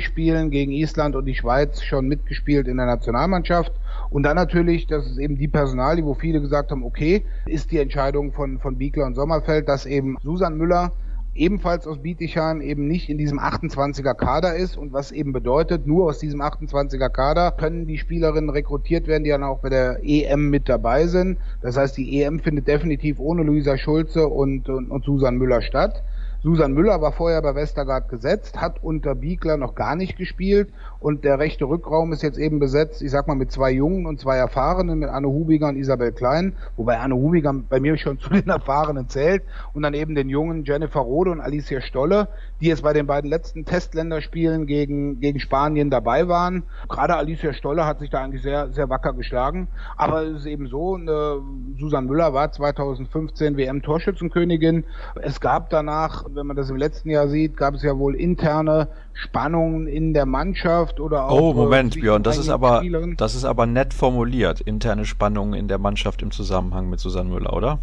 [0.01, 3.71] Quali-Spielen gegen Island und die Schweiz schon mitgespielt in der Nationalmannschaft.
[4.09, 7.77] Und dann natürlich, das ist eben die Personalie, wo viele gesagt haben, okay, ist die
[7.77, 10.91] Entscheidung von, von Biegler und Sommerfeld, dass eben Susan Müller
[11.33, 16.07] ebenfalls aus Bietigheim eben nicht in diesem 28er Kader ist und was eben bedeutet, nur
[16.07, 20.49] aus diesem 28er Kader können die Spielerinnen rekrutiert werden, die dann auch bei der EM
[20.49, 21.37] mit dabei sind.
[21.61, 26.03] Das heißt, die EM findet definitiv ohne Luisa Schulze und, und, und Susan Müller statt.
[26.43, 30.69] Susan Müller war vorher bei Westergaard gesetzt, hat unter Biegler noch gar nicht gespielt.
[30.99, 34.19] Und der rechte Rückraum ist jetzt eben besetzt, ich sag mal, mit zwei Jungen und
[34.19, 38.29] zwei Erfahrenen, mit Anne Hubiger und Isabel Klein, wobei Anne Hubiger bei mir schon zu
[38.29, 39.43] den Erfahrenen zählt.
[39.73, 42.27] Und dann eben den jungen Jennifer Rode und Alicia Stolle,
[42.61, 46.63] die jetzt bei den beiden letzten Testländerspielen gegen, gegen Spanien dabei waren.
[46.89, 50.67] Gerade Alicia Stolle hat sich da eigentlich sehr, sehr wacker geschlagen, aber es ist eben
[50.67, 51.41] so, eine,
[51.79, 54.85] Susan Müller war 2015 WM-Torschützenkönigin.
[55.21, 58.87] Es gab danach wenn man das im letzten Jahr sieht, gab es ja wohl interne
[59.13, 61.39] Spannungen in der Mannschaft oder auch.
[61.39, 63.15] Oh, Moment, Björn, das ist aber, Spielern.
[63.17, 64.61] das ist aber nett formuliert.
[64.61, 67.79] Interne Spannungen in der Mannschaft im Zusammenhang mit Susanne Müller, oder?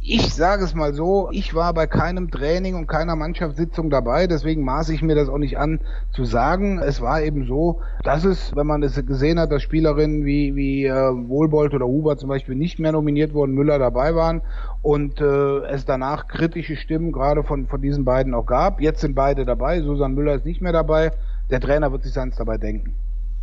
[0.00, 4.64] Ich sage es mal so, ich war bei keinem Training und keiner Mannschaftssitzung dabei, deswegen
[4.64, 5.80] maße ich mir das auch nicht an
[6.12, 6.78] zu sagen.
[6.78, 10.84] Es war eben so, dass es, wenn man es gesehen hat, dass Spielerinnen wie, wie
[10.86, 14.40] äh, Wohlbold oder Huber zum Beispiel nicht mehr nominiert wurden, Müller dabei waren
[14.82, 18.80] und äh, es danach kritische Stimmen gerade von, von diesen beiden auch gab.
[18.80, 21.10] Jetzt sind beide dabei, Susan Müller ist nicht mehr dabei.
[21.50, 22.94] Der Trainer wird sich seins dabei denken.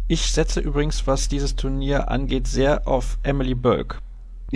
[0.07, 3.97] Ich setze übrigens, was dieses Turnier angeht, sehr auf Emily Burke.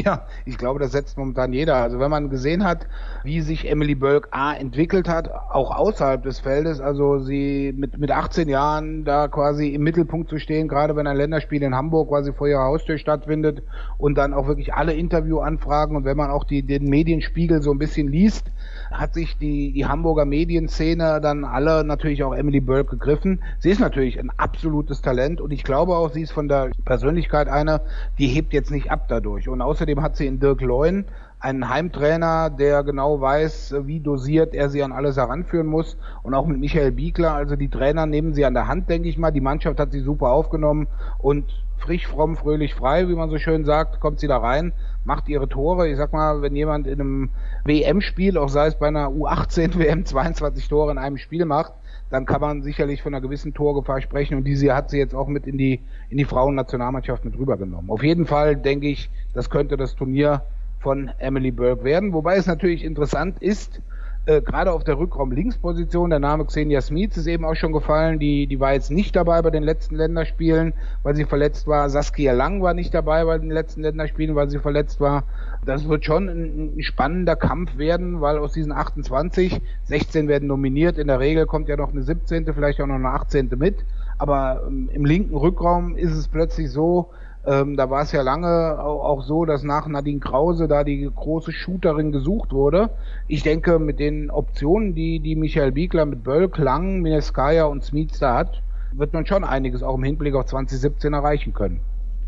[0.06, 1.76] Ja, ich glaube, das setzt momentan jeder.
[1.76, 2.88] Also wenn man gesehen hat,
[3.24, 8.10] wie sich Emily Bölk A entwickelt hat, auch außerhalb des Feldes, also sie mit, mit
[8.10, 12.32] 18 Jahren da quasi im Mittelpunkt zu stehen, gerade wenn ein Länderspiel in Hamburg quasi
[12.32, 13.62] vor ihrer Haustür stattfindet
[13.98, 17.80] und dann auch wirklich alle Interviewanfragen und wenn man auch die, den Medienspiegel so ein
[17.80, 18.52] bisschen liest,
[18.92, 23.42] hat sich die, die Hamburger Medienszene dann alle natürlich auch Emily Bölk gegriffen.
[23.60, 27.48] Sie ist natürlich ein absolutes Talent und ich glaube auch, sie ist von der Persönlichkeit
[27.48, 27.82] eine,
[28.18, 29.48] die hebt jetzt nicht ab dadurch.
[29.50, 31.06] Und außerdem hat sie in Dirk Leun
[31.40, 35.98] einen Heimtrainer, der genau weiß, wie dosiert er sie an alles heranführen muss.
[36.22, 39.18] Und auch mit Michael Biegler, also die Trainer nehmen sie an der Hand, denke ich
[39.18, 39.32] mal.
[39.32, 40.88] Die Mannschaft hat sie super aufgenommen
[41.18, 41.46] und
[41.78, 44.74] frisch, fromm, fröhlich, frei, wie man so schön sagt, kommt sie da rein,
[45.06, 45.88] macht ihre Tore.
[45.88, 47.30] Ich sag mal, wenn jemand in einem
[47.64, 51.72] WM-Spiel, auch sei es bei einer U18 WM 22 Tore in einem Spiel macht,
[52.10, 55.28] dann kann man sicherlich von einer gewissen Torgefahr sprechen und diese hat sie jetzt auch
[55.28, 57.90] mit in die, in die Frauennationalmannschaft mit rübergenommen.
[57.90, 60.44] Auf jeden Fall denke ich, das könnte das Turnier
[60.80, 63.82] von Emily Burke werden, wobei es natürlich interessant ist,
[64.26, 68.48] äh, gerade auf der Rückraum-Linksposition, der Name Xenia Smith ist eben auch schon gefallen, die,
[68.48, 71.90] die war jetzt nicht dabei bei den letzten Länderspielen, weil sie verletzt war.
[71.90, 75.24] Saskia Lang war nicht dabei bei den letzten Länderspielen, weil sie verletzt war.
[75.66, 80.98] Das wird schon ein, ein spannender Kampf werden, weil aus diesen 28, 16 werden nominiert,
[80.98, 83.50] in der Regel kommt ja noch eine 17., vielleicht auch noch eine 18.
[83.58, 83.78] mit.
[84.18, 87.10] Aber ähm, im linken Rückraum ist es plötzlich so,
[87.46, 91.52] ähm, da war es ja lange auch, so, dass nach Nadine Krause da die große
[91.52, 92.90] Shooterin gesucht wurde.
[93.28, 98.20] Ich denke, mit den Optionen, die, die Michael Biegler mit Bölk, Lang, Mineskaya und Smits
[98.20, 98.62] da hat,
[98.92, 101.80] wird man schon einiges auch im Hinblick auf 2017 erreichen können.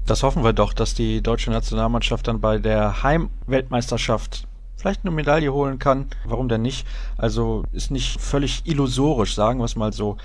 [0.05, 4.47] Das hoffen wir doch, dass die deutsche Nationalmannschaft dann bei der Heimweltmeisterschaft
[4.78, 6.07] vielleicht eine Medaille holen kann.
[6.26, 6.88] Warum denn nicht?
[7.18, 10.18] Also ist nicht völlig illusorisch, sagen wir es mal so.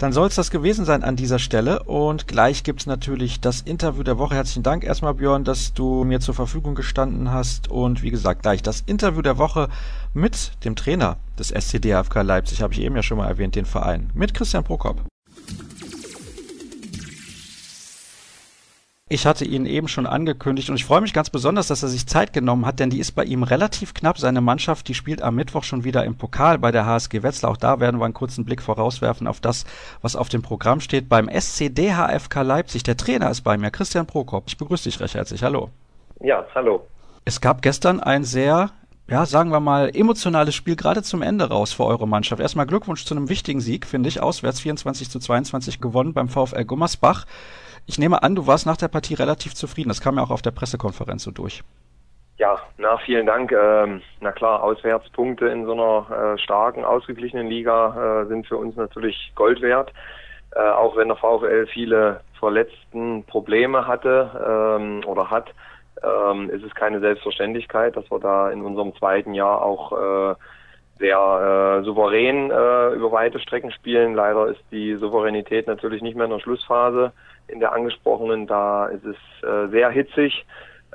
[0.00, 1.82] Dann soll es das gewesen sein an dieser Stelle.
[1.82, 4.34] Und gleich gibt es natürlich das Interview der Woche.
[4.34, 7.68] Herzlichen Dank erstmal, Björn, dass du mir zur Verfügung gestanden hast.
[7.68, 9.68] Und wie gesagt, gleich das Interview der Woche
[10.14, 14.08] mit dem Trainer des SCDFK Leipzig, habe ich eben ja schon mal erwähnt, den Verein,
[14.14, 15.02] mit Christian Prokop.
[19.12, 22.06] Ich hatte ihn eben schon angekündigt und ich freue mich ganz besonders, dass er sich
[22.06, 24.18] Zeit genommen hat, denn die ist bei ihm relativ knapp.
[24.18, 27.50] Seine Mannschaft, die spielt am Mittwoch schon wieder im Pokal bei der HSG Wetzlar.
[27.50, 29.64] Auch da werden wir einen kurzen Blick vorauswerfen auf das,
[30.00, 31.08] was auf dem Programm steht.
[31.08, 34.44] Beim SCD HFK Leipzig, der Trainer ist bei mir, Christian Prokop.
[34.46, 35.42] Ich begrüße dich recht herzlich.
[35.42, 35.70] Hallo.
[36.20, 36.86] Ja, hallo.
[37.24, 38.70] Es gab gestern ein sehr
[39.08, 42.40] ja, sagen wir mal, emotionales Spiel gerade zum Ende raus für eure Mannschaft.
[42.40, 44.20] Erstmal Glückwunsch zu einem wichtigen Sieg, finde ich.
[44.20, 47.26] Auswärts 24 zu 22 gewonnen beim VfL Gummersbach.
[47.86, 49.88] Ich nehme an, du warst nach der Partie relativ zufrieden.
[49.88, 51.62] Das kam ja auch auf der Pressekonferenz so durch.
[52.40, 53.52] Ja, na, vielen Dank.
[53.52, 58.76] Ähm, na klar, Auswärtspunkte in so einer äh, starken, ausgeglichenen Liga äh, sind für uns
[58.76, 59.92] natürlich Gold wert.
[60.54, 64.30] Äh, auch wenn der VfL viele Verletzten Probleme hatte
[64.80, 65.52] ähm, oder hat,
[66.02, 70.34] ähm, ist es keine Selbstverständlichkeit, dass wir da in unserem zweiten Jahr auch äh,
[70.98, 74.14] sehr äh, souverän äh, über weite Strecken spielen.
[74.14, 77.12] Leider ist die Souveränität natürlich nicht mehr in der Schlussphase
[77.48, 80.46] in der angesprochenen, da ist es äh, sehr hitzig.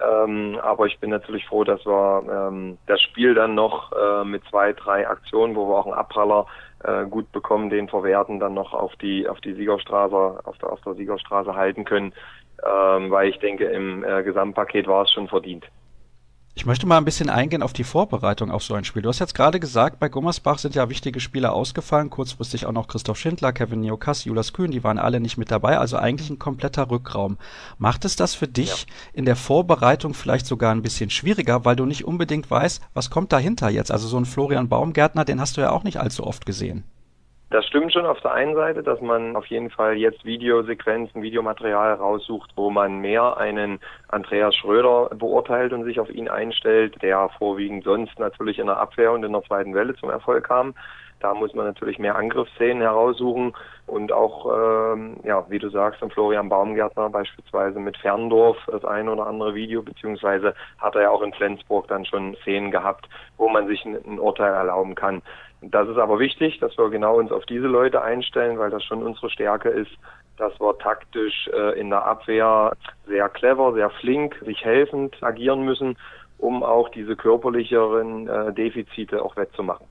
[0.02, 4.44] Ähm, aber ich bin natürlich froh, dass wir ähm, das Spiel dann noch äh, mit
[4.50, 6.48] zwei, drei Aktionen, wo wir auch einen Abpraller
[6.84, 10.82] äh, gut bekommen, den verwerten, dann noch auf die auf die Siegerstraße, auf der, auf
[10.82, 12.14] der Siegerstraße halten können,
[12.66, 15.66] ähm, weil ich denke, im äh, Gesamtpaket war es schon verdient.
[16.58, 19.02] Ich möchte mal ein bisschen eingehen auf die Vorbereitung auf so ein Spiel.
[19.02, 22.88] Du hast jetzt gerade gesagt, bei Gummersbach sind ja wichtige Spieler ausgefallen, kurzfristig auch noch
[22.88, 26.40] Christoph Schindler, Kevin Neokass, Julas Kühn, die waren alle nicht mit dabei, also eigentlich ein
[26.40, 27.38] kompletter Rückraum.
[27.78, 28.94] Macht es das für dich ja.
[29.12, 33.34] in der Vorbereitung vielleicht sogar ein bisschen schwieriger, weil du nicht unbedingt weißt, was kommt
[33.34, 33.92] dahinter jetzt?
[33.92, 36.86] Also so ein Florian Baumgärtner, den hast du ja auch nicht allzu oft gesehen.
[37.52, 41.94] Das stimmt schon auf der einen Seite, dass man auf jeden Fall jetzt Videosequenzen, Videomaterial
[41.94, 47.84] raussucht, wo man mehr einen Andreas Schröder beurteilt und sich auf ihn einstellt, der vorwiegend
[47.84, 50.74] sonst natürlich in der Abwehr und in der zweiten Welle zum Erfolg kam.
[51.20, 53.54] Da muss man natürlich mehr Angriffsszenen heraussuchen
[53.88, 59.08] und auch, ähm, ja, wie du sagst, im Florian Baumgärtner beispielsweise mit Ferndorf das ein
[59.08, 63.48] oder andere Video, beziehungsweise hat er ja auch in Flensburg dann schon Szenen gehabt, wo
[63.48, 65.22] man sich ein, ein Urteil erlauben kann.
[65.72, 69.02] Das ist aber wichtig, dass wir genau uns auf diese Leute einstellen, weil das schon
[69.02, 69.92] unsere Stärke ist,
[70.38, 72.74] dass wir taktisch äh, in der Abwehr
[73.08, 75.98] sehr clever, sehr flink, sich helfend agieren müssen,
[76.38, 79.88] um auch diese körperlicheren äh, Defizite auch wettzumachen.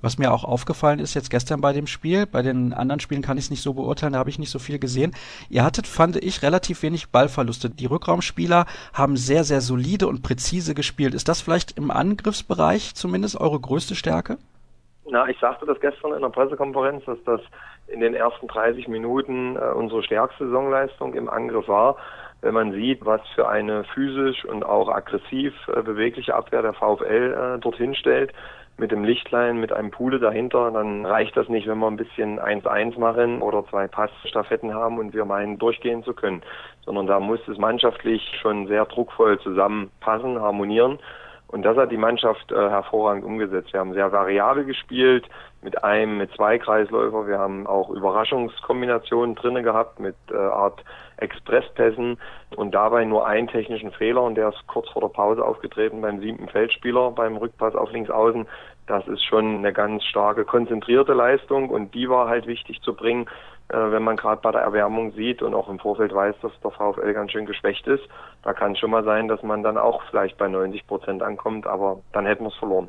[0.00, 3.36] Was mir auch aufgefallen ist jetzt gestern bei dem Spiel, bei den anderen Spielen kann
[3.36, 5.12] ich es nicht so beurteilen, da habe ich nicht so viel gesehen.
[5.50, 7.68] Ihr hattet, fand ich, relativ wenig Ballverluste.
[7.68, 11.14] Die Rückraumspieler haben sehr, sehr solide und präzise gespielt.
[11.14, 14.38] Ist das vielleicht im Angriffsbereich zumindest eure größte Stärke?
[15.10, 17.40] Na, ich sagte das gestern in der Pressekonferenz, dass das
[17.86, 21.96] in den ersten 30 Minuten äh, unsere stärkste Saisonleistung im Angriff war.
[22.42, 27.56] Wenn man sieht, was für eine physisch und auch aggressiv äh, bewegliche Abwehr der VfL
[27.56, 28.32] äh, dorthin stellt,
[28.76, 32.38] mit dem Lichtlein, mit einem Pule dahinter, dann reicht das nicht, wenn wir ein bisschen
[32.38, 36.42] 1-1 machen oder zwei Passstaffetten haben und wir meinen, durchgehen zu können,
[36.84, 41.00] sondern da muss es mannschaftlich schon sehr druckvoll zusammenpassen, harmonieren.
[41.48, 43.72] Und das hat die Mannschaft äh, hervorragend umgesetzt.
[43.72, 45.26] Wir haben sehr variabel gespielt,
[45.62, 47.26] mit einem, mit zwei Kreisläufer.
[47.26, 50.84] Wir haben auch Überraschungskombinationen drinne gehabt mit äh, Art
[51.16, 52.18] Expresspässen
[52.54, 56.20] und dabei nur einen technischen Fehler und der ist kurz vor der Pause aufgetreten beim
[56.20, 58.46] siebten Feldspieler beim Rückpass auf links außen.
[58.88, 63.26] Das ist schon eine ganz starke konzentrierte Leistung und die war halt wichtig zu bringen,
[63.68, 66.70] äh, wenn man gerade bei der Erwärmung sieht und auch im Vorfeld weiß, dass der
[66.70, 68.02] VfL ganz schön geschwächt ist,
[68.42, 71.66] da kann es schon mal sein, dass man dann auch vielleicht bei 90 Prozent ankommt,
[71.66, 72.88] aber dann hätten wir es verloren.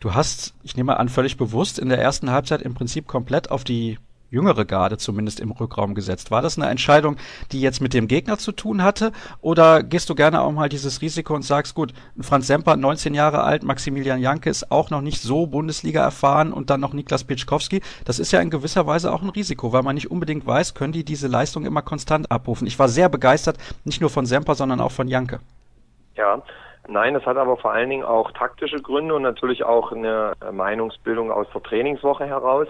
[0.00, 3.64] Du hast, ich nehme an, völlig bewusst in der ersten Halbzeit im Prinzip komplett auf
[3.64, 3.98] die
[4.30, 6.30] jüngere Garde zumindest im Rückraum gesetzt.
[6.30, 7.16] War das eine Entscheidung,
[7.52, 9.12] die jetzt mit dem Gegner zu tun hatte?
[9.40, 13.42] Oder gehst du gerne auch mal dieses Risiko und sagst, gut, Franz Semper, 19 Jahre
[13.42, 17.80] alt, Maximilian Janke ist auch noch nicht so Bundesliga erfahren und dann noch Niklas Pitschkowski.
[18.04, 20.92] Das ist ja in gewisser Weise auch ein Risiko, weil man nicht unbedingt weiß, können
[20.92, 22.66] die diese Leistung immer konstant abrufen.
[22.66, 25.40] Ich war sehr begeistert, nicht nur von Semper, sondern auch von Janke.
[26.16, 26.42] Ja,
[26.90, 31.30] Nein, es hat aber vor allen Dingen auch taktische Gründe und natürlich auch eine Meinungsbildung
[31.30, 32.66] aus der Trainingswoche heraus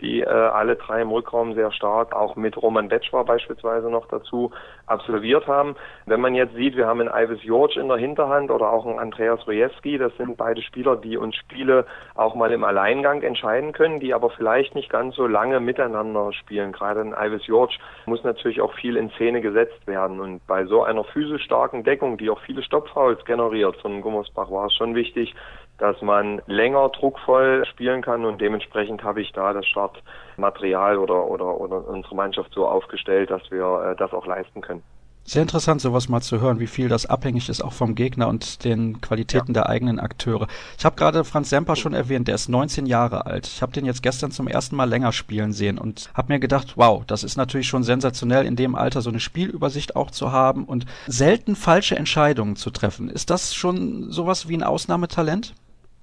[0.00, 4.50] die äh, alle drei im Rückraum sehr stark, auch mit Roman Betschwar beispielsweise noch dazu
[4.86, 5.76] absolviert haben.
[6.06, 8.98] Wenn man jetzt sieht, wir haben einen Ivis George in der Hinterhand oder auch einen
[8.98, 14.00] Andreas Rojewski, das sind beide Spieler, die uns Spiele auch mal im Alleingang entscheiden können,
[14.00, 16.72] die aber vielleicht nicht ganz so lange miteinander spielen.
[16.72, 17.76] Gerade ein Ivis George
[18.06, 22.18] muss natürlich auch viel in Szene gesetzt werden und bei so einer physisch starken Deckung,
[22.18, 25.34] die auch viele Stoppfouls generiert von Gummersbach, war es schon wichtig,
[25.80, 31.58] dass man länger druckvoll spielen kann und dementsprechend habe ich da das Startmaterial oder, oder,
[31.58, 34.82] oder unsere Mannschaft so aufgestellt, dass wir äh, das auch leisten können.
[35.24, 38.64] Sehr interessant, sowas mal zu hören, wie viel das abhängig ist auch vom Gegner und
[38.64, 39.62] den Qualitäten ja.
[39.62, 40.48] der eigenen Akteure.
[40.76, 43.46] Ich habe gerade Franz Semper schon erwähnt, der ist 19 Jahre alt.
[43.46, 46.72] Ich habe den jetzt gestern zum ersten Mal länger spielen sehen und habe mir gedacht,
[46.76, 50.64] wow, das ist natürlich schon sensationell, in dem Alter so eine Spielübersicht auch zu haben
[50.64, 53.08] und selten falsche Entscheidungen zu treffen.
[53.08, 55.54] Ist das schon sowas wie ein Ausnahmetalent?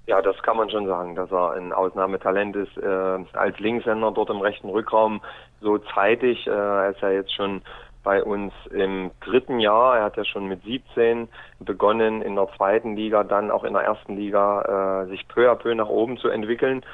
[0.07, 2.77] Ja, das kann man schon sagen, dass er ein Ausnahmetalent ist.
[2.77, 5.21] Äh, als Linkshänder dort im rechten Rückraum
[5.59, 6.47] so zeitig.
[6.47, 7.61] Äh, er ist ja jetzt schon
[8.05, 9.97] bei uns im dritten Jahr.
[9.97, 11.27] Er hat ja schon mit 17
[11.59, 15.55] begonnen, in der zweiten Liga, dann auch in der ersten Liga äh, sich peu à
[15.55, 16.85] peu nach oben zu entwickeln.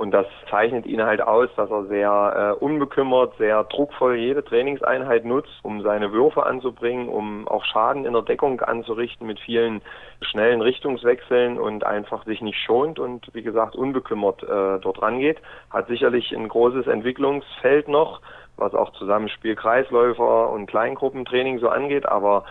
[0.00, 5.26] Und das zeichnet ihn halt aus, dass er sehr äh, unbekümmert, sehr druckvoll jede Trainingseinheit
[5.26, 9.82] nutzt, um seine Würfe anzubringen, um auch Schaden in der Deckung anzurichten mit vielen
[10.22, 15.36] schnellen Richtungswechseln und einfach sich nicht schont und wie gesagt unbekümmert äh, dort rangeht.
[15.68, 18.22] Hat sicherlich ein großes Entwicklungsfeld noch,
[18.56, 22.44] was auch Zusammenspiel Kreisläufer und Kleingruppentraining so angeht, aber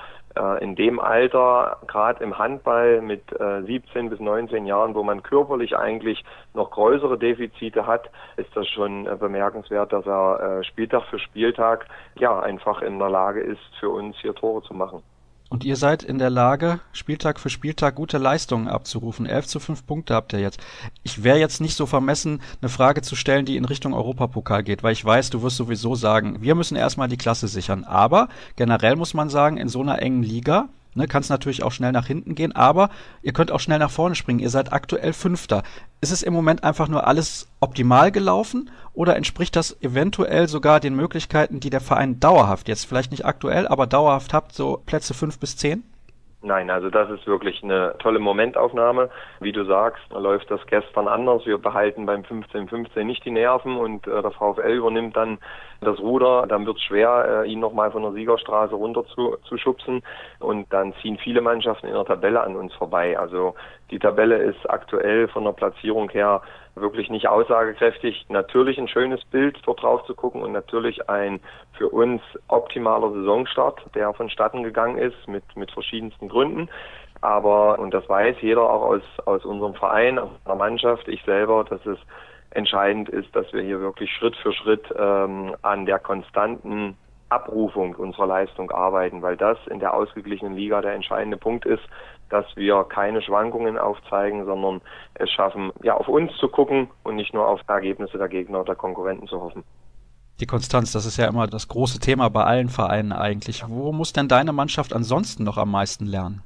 [0.61, 5.75] in dem Alter, gerade im Handball mit äh, 17 bis 19 Jahren, wo man körperlich
[5.75, 6.23] eigentlich
[6.53, 11.87] noch größere Defizite hat, ist das schon äh, bemerkenswert, dass er äh, Spieltag für Spieltag
[12.15, 15.03] ja einfach in der Lage ist, für uns hier Tore zu machen.
[15.49, 19.25] Und ihr seid in der Lage, Spieltag für Spieltag gute Leistungen abzurufen.
[19.25, 20.59] 11 zu 5 Punkte habt ihr jetzt.
[21.01, 24.83] Ich wäre jetzt nicht so vermessen, eine Frage zu stellen, die in Richtung Europapokal geht,
[24.83, 27.83] weil ich weiß, du wirst sowieso sagen, wir müssen erstmal die Klasse sichern.
[27.83, 30.69] Aber generell muss man sagen, in so einer engen Liga
[30.99, 32.89] Ne, Kann es natürlich auch schnell nach hinten gehen, aber
[33.21, 34.41] ihr könnt auch schnell nach vorne springen.
[34.41, 35.63] Ihr seid aktuell Fünfter.
[36.01, 40.97] Ist es im Moment einfach nur alles optimal gelaufen oder entspricht das eventuell sogar den
[40.97, 45.39] Möglichkeiten, die der Verein dauerhaft, jetzt vielleicht nicht aktuell, aber dauerhaft habt, so Plätze fünf
[45.39, 45.83] bis zehn?
[46.41, 49.09] Nein, also das ist wirklich eine tolle Momentaufnahme.
[49.41, 51.45] Wie du sagst, läuft das gestern anders.
[51.45, 55.39] Wir behalten beim 15-15 nicht die Nerven und äh, der VfL übernimmt dann
[55.81, 56.47] das Ruder.
[56.47, 60.01] Dann wird es schwer, äh, ihn nochmal von der Siegerstraße runter zu, zu schubsen.
[60.39, 63.19] Und dann ziehen viele Mannschaften in der Tabelle an uns vorbei.
[63.19, 63.55] Also
[63.91, 66.41] die Tabelle ist aktuell von der Platzierung her
[66.81, 68.25] wirklich nicht aussagekräftig.
[68.29, 71.39] Natürlich ein schönes Bild, dort drauf zu gucken und natürlich ein
[71.77, 76.69] für uns optimaler Saisonstart, der vonstatten gegangen ist mit, mit verschiedensten Gründen.
[77.21, 81.65] Aber, und das weiß jeder auch aus, aus unserem Verein, aus der Mannschaft, ich selber,
[81.65, 81.97] dass es
[82.51, 86.97] entscheidend ist, dass wir hier wirklich Schritt für Schritt ähm, an der konstanten
[87.29, 91.83] Abrufung unserer Leistung arbeiten, weil das in der ausgeglichenen Liga der entscheidende Punkt ist,
[92.29, 94.81] dass wir keine Schwankungen aufzeigen, sondern
[95.15, 98.75] es schaffen, ja, auf uns zu gucken und nicht nur auf Ergebnisse der Gegner oder
[98.75, 99.63] Konkurrenten zu hoffen.
[100.39, 103.63] Die Konstanz, das ist ja immer das große Thema bei allen Vereinen eigentlich.
[103.67, 106.43] Wo muss denn deine Mannschaft ansonsten noch am meisten lernen?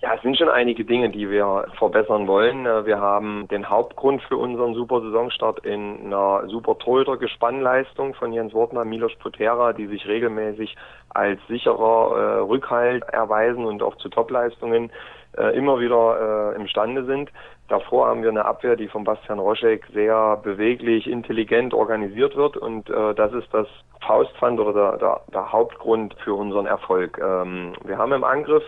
[0.00, 2.64] Ja, es sind schon einige Dinge, die wir verbessern wollen.
[2.64, 8.54] Äh, wir haben den Hauptgrund für unseren super Saisonstart in einer super Torhüter-Gespannleistung von Jens
[8.54, 10.76] Wortner, Milos Potera, die sich regelmäßig
[11.08, 14.92] als sicherer äh, Rückhalt erweisen und auch zu Topleistungen
[15.38, 17.30] äh, immer wieder äh, imstande sind.
[17.68, 22.88] Davor haben wir eine Abwehr, die von Bastian Roschek sehr beweglich, intelligent organisiert wird und
[22.88, 23.66] äh, das ist das
[24.06, 27.18] Faustpfand oder der, der, der Hauptgrund für unseren Erfolg.
[27.18, 28.62] Ähm, wir haben im Angriff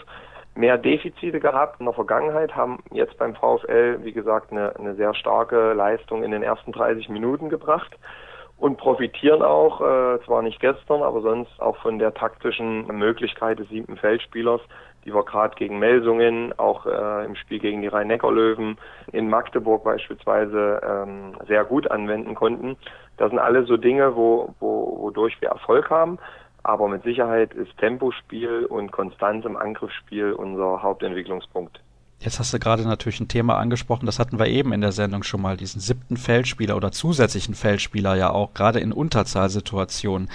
[0.55, 5.15] mehr Defizite gehabt in der Vergangenheit, haben jetzt beim VfL, wie gesagt, eine, eine sehr
[5.15, 7.97] starke Leistung in den ersten 30 Minuten gebracht
[8.59, 13.69] und profitieren auch, äh, zwar nicht gestern, aber sonst auch von der taktischen Möglichkeit des
[13.69, 14.61] siebten Feldspielers,
[15.09, 18.77] die wir gerade gegen Melsungen, auch äh, im Spiel gegen die Rhein-Neckar-Löwen
[19.13, 22.77] in Magdeburg beispielsweise ähm, sehr gut anwenden konnten.
[23.17, 26.19] Das sind alle so Dinge, wo, wo, wodurch wir Erfolg haben.
[26.63, 31.81] Aber mit Sicherheit ist Tempospiel und Konstanz im Angriffsspiel unser Hauptentwicklungspunkt.
[32.21, 35.23] Jetzt hast du gerade natürlich ein Thema angesprochen, das hatten wir eben in der Sendung
[35.23, 40.29] schon mal, diesen siebten Feldspieler oder zusätzlichen Feldspieler ja auch, gerade in Unterzahlsituationen.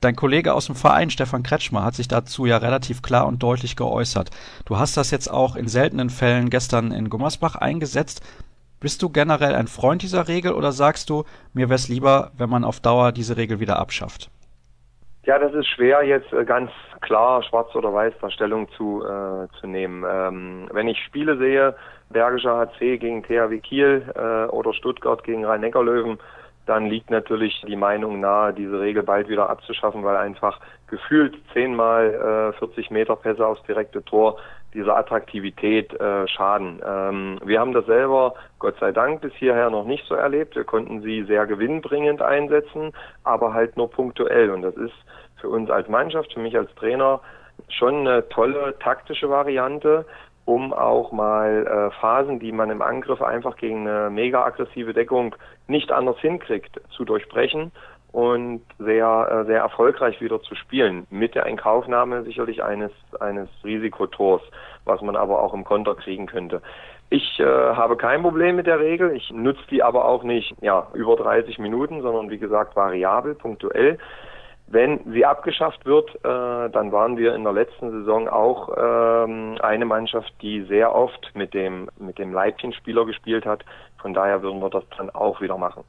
[0.00, 3.76] Dein Kollege aus dem Verein, Stefan Kretschmer, hat sich dazu ja relativ klar und deutlich
[3.76, 4.30] geäußert.
[4.64, 8.24] Du hast das jetzt auch in seltenen Fällen gestern in Gummersbach eingesetzt.
[8.80, 12.48] Bist du generell ein Freund dieser Regel oder sagst du, mir wäre es lieber, wenn
[12.48, 14.30] man auf Dauer diese Regel wieder abschafft?
[15.24, 16.70] Ja, das ist schwer jetzt äh, ganz
[17.02, 20.02] klar schwarz oder weiß da Stellung zu, äh, zu nehmen.
[20.10, 21.76] Ähm, wenn ich Spiele sehe,
[22.08, 26.18] Bergischer HC gegen THW Kiel äh, oder Stuttgart gegen Rhein-Neckar-Löwen,
[26.66, 32.52] dann liegt natürlich die Meinung nahe, diese Regel bald wieder abzuschaffen, weil einfach gefühlt zehnmal
[32.54, 34.36] äh, 40 Meter Pässe aufs direkte Tor
[34.74, 36.80] dieser Attraktivität äh, schaden.
[36.86, 40.54] Ähm, wir haben das selber, Gott sei Dank, bis hierher noch nicht so erlebt.
[40.54, 42.92] Wir konnten sie sehr gewinnbringend einsetzen,
[43.24, 44.50] aber halt nur punktuell.
[44.50, 44.94] Und das ist
[45.40, 47.20] für uns als Mannschaft, für mich als Trainer
[47.68, 50.06] schon eine tolle taktische Variante,
[50.44, 55.34] um auch mal äh, Phasen, die man im Angriff einfach gegen eine mega aggressive Deckung
[55.68, 57.72] nicht anders hinkriegt, zu durchbrechen
[58.12, 61.06] und sehr, äh, sehr erfolgreich wieder zu spielen.
[61.10, 64.42] Mit der Inkaufnahme sicherlich eines, eines Risikotors,
[64.84, 66.62] was man aber auch im Konter kriegen könnte.
[67.10, 69.14] Ich äh, habe kein Problem mit der Regel.
[69.16, 73.98] Ich nutze die aber auch nicht ja, über 30 Minuten, sondern wie gesagt variabel, punktuell.
[74.72, 79.84] Wenn sie abgeschafft wird, äh, dann waren wir in der letzten Saison auch ähm, eine
[79.84, 83.64] Mannschaft, die sehr oft mit dem, mit dem Leibchenspieler gespielt hat.
[84.00, 85.82] Von daher würden wir das dann auch wieder machen.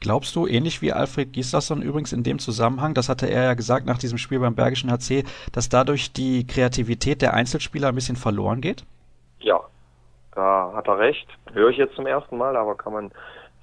[0.00, 3.86] Glaubst du, ähnlich wie Alfred Gislason übrigens in dem Zusammenhang, das hatte er ja gesagt
[3.86, 8.60] nach diesem Spiel beim Bergischen HC, dass dadurch die Kreativität der Einzelspieler ein bisschen verloren
[8.60, 8.84] geht?
[9.40, 9.60] Ja,
[10.34, 11.26] da hat er recht.
[11.54, 13.10] Höre ich jetzt zum ersten Mal, aber kann man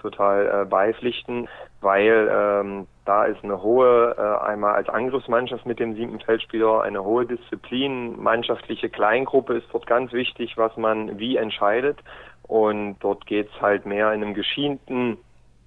[0.09, 1.47] total äh, beipflichten,
[1.81, 7.03] weil ähm, da ist eine hohe, äh, einmal als Angriffsmannschaft mit dem siebten Feldspieler, eine
[7.03, 11.99] hohe Disziplin, mannschaftliche Kleingruppe ist dort ganz wichtig, was man wie entscheidet.
[12.47, 15.17] Und dort geht's halt mehr in einem geschienten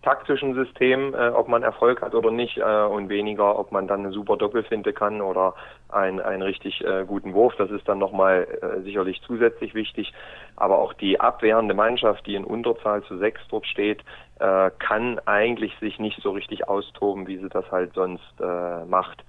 [0.03, 4.01] taktischen System, äh, ob man Erfolg hat oder nicht, äh, und weniger, ob man dann
[4.01, 5.55] eine super Doppelfinte kann oder
[5.88, 7.55] ein, einen richtig äh, guten Wurf.
[7.57, 10.12] Das ist dann nochmal äh, sicherlich zusätzlich wichtig.
[10.57, 14.03] Aber auch die abwehrende Mannschaft, die in Unterzahl zu sechs dort steht,
[14.38, 19.24] äh, kann eigentlich sich nicht so richtig austoben, wie sie das halt sonst äh, macht.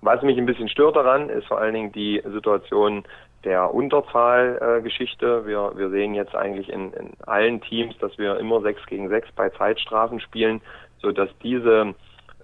[0.00, 3.04] Was mich ein bisschen stört daran, ist vor allen Dingen die Situation
[3.44, 5.46] der Unterzahlgeschichte.
[5.46, 9.30] Wir, wir sehen jetzt eigentlich in, in allen Teams, dass wir immer sechs gegen sechs
[9.32, 10.60] bei Zeitstrafen spielen,
[11.00, 11.94] so dass diese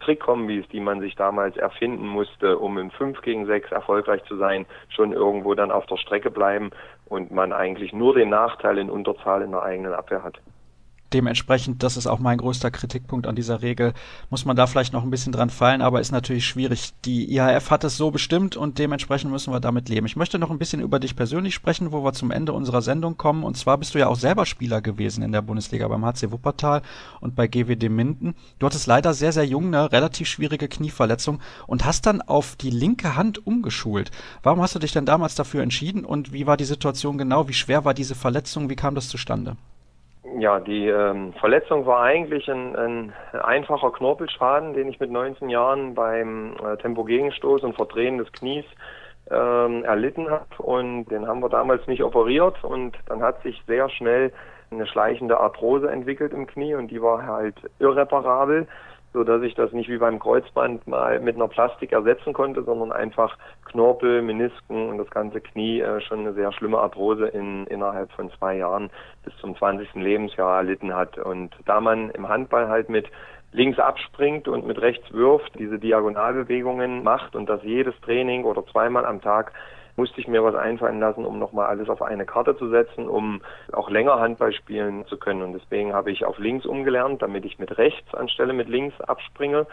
[0.00, 4.66] Trickkombis, die man sich damals erfinden musste, um im 5 gegen 6 erfolgreich zu sein,
[4.88, 6.70] schon irgendwo dann auf der Strecke bleiben
[7.06, 10.40] und man eigentlich nur den Nachteil in Unterzahl in der eigenen Abwehr hat
[11.12, 13.92] dementsprechend, das ist auch mein größter Kritikpunkt an dieser Regel,
[14.30, 16.92] muss man da vielleicht noch ein bisschen dran fallen, aber ist natürlich schwierig.
[17.04, 20.06] Die IHF hat es so bestimmt und dementsprechend müssen wir damit leben.
[20.06, 23.16] Ich möchte noch ein bisschen über dich persönlich sprechen, wo wir zum Ende unserer Sendung
[23.16, 23.44] kommen.
[23.44, 26.82] Und zwar bist du ja auch selber Spieler gewesen in der Bundesliga beim HC Wuppertal
[27.20, 28.34] und bei GWD Minden.
[28.58, 32.70] Du hattest leider sehr, sehr jung eine relativ schwierige Knieverletzung und hast dann auf die
[32.70, 34.10] linke Hand umgeschult.
[34.42, 37.48] Warum hast du dich denn damals dafür entschieden und wie war die Situation genau?
[37.48, 38.70] Wie schwer war diese Verletzung?
[38.70, 39.56] Wie kam das zustande?
[40.38, 43.12] Ja, die ähm, Verletzung war eigentlich ein, ein
[43.42, 48.64] einfacher Knorpelschaden, den ich mit 19 Jahren beim äh, Tempogegenstoß und Verdrehen des Knies
[49.30, 50.62] ähm, erlitten habe.
[50.62, 52.62] Und den haben wir damals nicht operiert.
[52.62, 54.32] Und dann hat sich sehr schnell
[54.70, 58.68] eine schleichende Arthrose entwickelt im Knie und die war halt irreparabel
[59.12, 62.92] so dass ich das nicht wie beim Kreuzband mal mit einer Plastik ersetzen konnte, sondern
[62.92, 63.36] einfach
[63.66, 68.30] Knorpel, Menisken und das ganze Knie äh, schon eine sehr schlimme Arthrose in, innerhalb von
[68.38, 68.90] zwei Jahren
[69.24, 69.94] bis zum 20.
[69.94, 71.18] Lebensjahr erlitten hat.
[71.18, 73.06] Und da man im Handball halt mit
[73.52, 79.04] links abspringt und mit rechts wirft, diese Diagonalbewegungen macht und das jedes Training oder zweimal
[79.04, 79.52] am Tag
[79.96, 83.42] musste ich mir was einfallen lassen, um nochmal alles auf eine Karte zu setzen, um
[83.72, 85.42] auch länger Handball spielen zu können.
[85.42, 89.66] Und deswegen habe ich auf links umgelernt, damit ich mit rechts anstelle mit links abspringe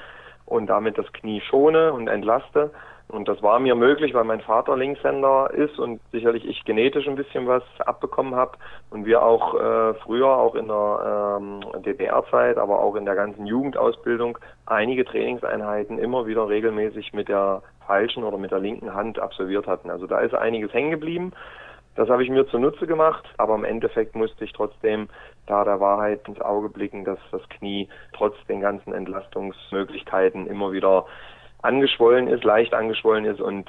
[0.46, 2.72] und damit das Knie schone und entlaste.
[3.10, 7.16] Und das war mir möglich, weil mein Vater Linkshänder ist und sicherlich ich genetisch ein
[7.16, 8.58] bisschen was abbekommen habe
[8.90, 13.46] und wir auch äh, früher, auch in der ähm, DDR-Zeit, aber auch in der ganzen
[13.46, 19.68] Jugendausbildung einige Trainingseinheiten immer wieder regelmäßig mit der falschen oder mit der linken Hand absolviert
[19.68, 19.90] hatten.
[19.90, 21.32] Also da ist einiges hängen geblieben.
[21.96, 25.08] Das habe ich mir zunutze gemacht, aber im Endeffekt musste ich trotzdem
[25.48, 31.06] da der Wahrheit ins Auge blicken, dass das Knie trotz den ganzen Entlastungsmöglichkeiten immer wieder
[31.62, 33.68] angeschwollen ist, leicht angeschwollen ist und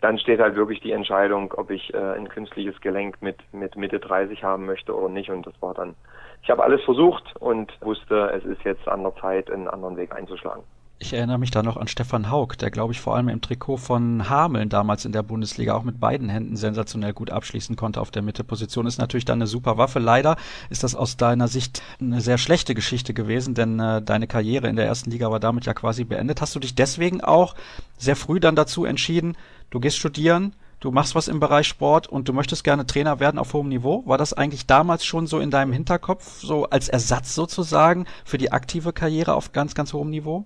[0.00, 3.98] dann steht halt wirklich die Entscheidung, ob ich äh, ein künstliches Gelenk mit, mit Mitte
[3.98, 5.30] 30 haben möchte oder nicht.
[5.30, 5.94] Und das war dann,
[6.42, 10.14] ich habe alles versucht und wusste, es ist jetzt an der Zeit, einen anderen Weg
[10.14, 10.62] einzuschlagen.
[11.00, 13.76] Ich erinnere mich da noch an Stefan Haug, der, glaube ich, vor allem im Trikot
[13.76, 18.10] von Hameln damals in der Bundesliga auch mit beiden Händen sensationell gut abschließen konnte auf
[18.10, 18.84] der Mitteposition.
[18.84, 20.00] Ist natürlich dann eine super Waffe.
[20.00, 20.36] Leider
[20.70, 24.74] ist das aus deiner Sicht eine sehr schlechte Geschichte gewesen, denn äh, deine Karriere in
[24.74, 26.40] der ersten Liga war damit ja quasi beendet.
[26.40, 27.54] Hast du dich deswegen auch
[27.96, 29.36] sehr früh dann dazu entschieden,
[29.70, 33.38] du gehst studieren, du machst was im Bereich Sport und du möchtest gerne Trainer werden
[33.38, 34.02] auf hohem Niveau.
[34.06, 38.50] War das eigentlich damals schon so in deinem Hinterkopf, so als Ersatz sozusagen für die
[38.50, 40.44] aktive Karriere auf ganz, ganz hohem Niveau?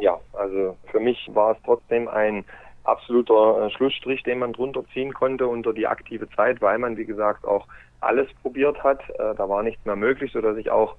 [0.00, 2.44] Ja, also für mich war es trotzdem ein
[2.84, 7.06] absoluter äh, Schlussstrich, den man drunter ziehen konnte unter die aktive Zeit, weil man, wie
[7.06, 7.66] gesagt, auch
[8.00, 9.00] alles probiert hat.
[9.10, 10.96] Äh, da war nichts mehr möglich, so dass ich auch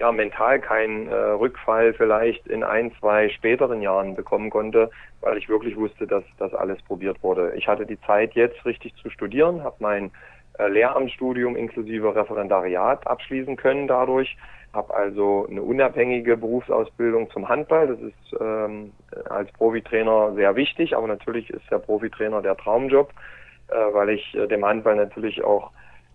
[0.00, 4.90] ja, mental keinen äh, Rückfall vielleicht in ein, zwei späteren Jahren bekommen konnte,
[5.20, 7.52] weil ich wirklich wusste, dass das alles probiert wurde.
[7.56, 10.10] Ich hatte die Zeit jetzt richtig zu studieren, habe mein
[10.58, 14.36] äh, Lehramtsstudium inklusive Referendariat abschließen können dadurch
[14.72, 17.88] habe also eine unabhängige Berufsausbildung zum Handball.
[17.88, 18.92] Das ist ähm,
[19.28, 23.10] als Profitrainer sehr wichtig, aber natürlich ist der Profitrainer der Traumjob,
[23.68, 25.70] äh, weil ich äh, dem Handball natürlich auch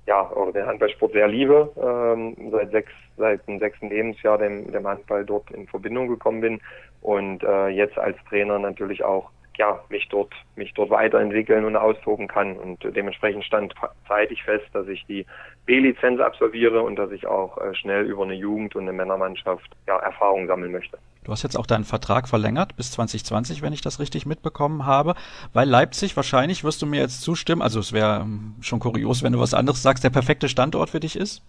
[0.06, 1.72] ja oder den Handballsport sehr liebe.
[1.78, 6.62] Ähm, seit sechs seit dem sechsten Lebensjahr dem, dem Handball dort in Verbindung gekommen bin
[7.02, 12.28] und äh, jetzt als Trainer natürlich auch ja, mich dort, mich dort weiterentwickeln und austoben
[12.28, 12.58] kann.
[12.58, 13.74] Und dementsprechend stand
[14.08, 15.26] zeitig fest, dass ich die
[15.66, 19.98] B-Lizenz absolviere und dass ich auch äh, schnell über eine Jugend und eine Männermannschaft ja,
[20.00, 20.98] Erfahrung sammeln möchte.
[21.24, 25.16] Du hast jetzt auch deinen Vertrag verlängert bis 2020, wenn ich das richtig mitbekommen habe.
[25.54, 29.34] Weil Leipzig wahrscheinlich, wirst du mir jetzt zustimmen, also es wäre ähm, schon kurios, wenn
[29.34, 31.42] du was anderes sagst, der perfekte Standort für dich ist?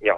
[0.00, 0.16] Ja,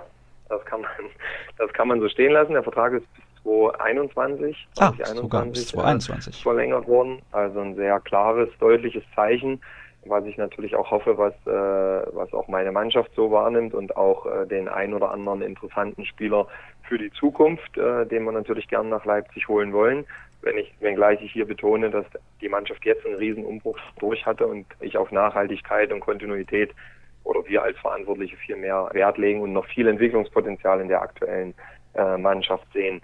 [0.49, 0.91] das kann man,
[1.57, 2.53] das kann man so stehen lassen.
[2.53, 6.41] Der Vertrag ist bis 2021, ah, 2021 2021.
[6.41, 7.22] Äh, verlängert worden.
[7.32, 9.61] Also ein sehr klares, deutliches Zeichen,
[10.05, 14.26] was ich natürlich auch hoffe, was, äh, was auch meine Mannschaft so wahrnimmt und auch
[14.26, 16.47] äh, den ein oder anderen interessanten Spieler
[16.88, 20.05] für die Zukunft, äh, den wir natürlich gern nach Leipzig holen wollen.
[20.43, 22.07] Wenn ich, wenngleich ich hier betone, dass
[22.41, 26.70] die Mannschaft jetzt einen riesen Umbruch durch hatte und ich auf Nachhaltigkeit und Kontinuität
[27.24, 31.55] oder wir als Verantwortliche viel mehr Wert legen und noch viel Entwicklungspotenzial in der aktuellen
[31.95, 33.03] äh, Mannschaft sehen.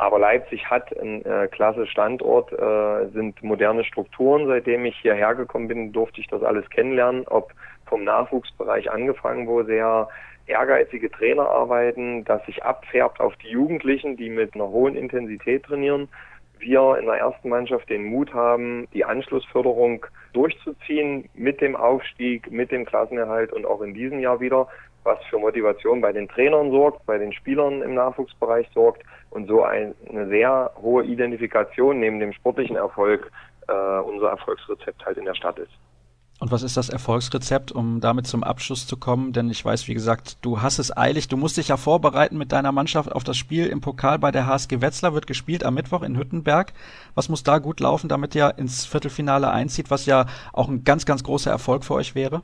[0.00, 4.46] Aber Leipzig hat einen äh, klasse Standort, äh, sind moderne Strukturen.
[4.46, 7.52] Seitdem ich hierher gekommen bin, durfte ich das alles kennenlernen, ob
[7.84, 10.08] vom Nachwuchsbereich angefangen, wo sehr
[10.46, 16.08] ehrgeizige Trainer arbeiten, das sich abfärbt auf die Jugendlichen, die mit einer hohen Intensität trainieren.
[16.58, 22.70] Wir in der ersten Mannschaft den Mut haben, die Anschlussförderung durchzuziehen mit dem Aufstieg, mit
[22.70, 24.66] dem Klassenerhalt und auch in diesem Jahr wieder
[25.04, 29.62] was für Motivation bei den Trainern sorgt, bei den Spielern im Nachwuchsbereich sorgt und so
[29.62, 29.94] eine
[30.28, 33.30] sehr hohe Identifikation neben dem sportlichen Erfolg
[33.68, 35.72] äh, unser Erfolgsrezept halt in der Stadt ist.
[36.40, 39.34] Und was ist das Erfolgsrezept, um damit zum Abschluss zu kommen?
[39.34, 41.28] Denn ich weiß, wie gesagt, du hast es eilig.
[41.28, 44.46] Du musst dich ja vorbereiten mit deiner Mannschaft auf das Spiel im Pokal bei der
[44.46, 45.12] HSG Wetzlar.
[45.12, 46.72] Wird gespielt am Mittwoch in Hüttenberg.
[47.14, 50.24] Was muss da gut laufen, damit ihr ins Viertelfinale einzieht, was ja
[50.54, 52.42] auch ein ganz, ganz großer Erfolg für euch wäre?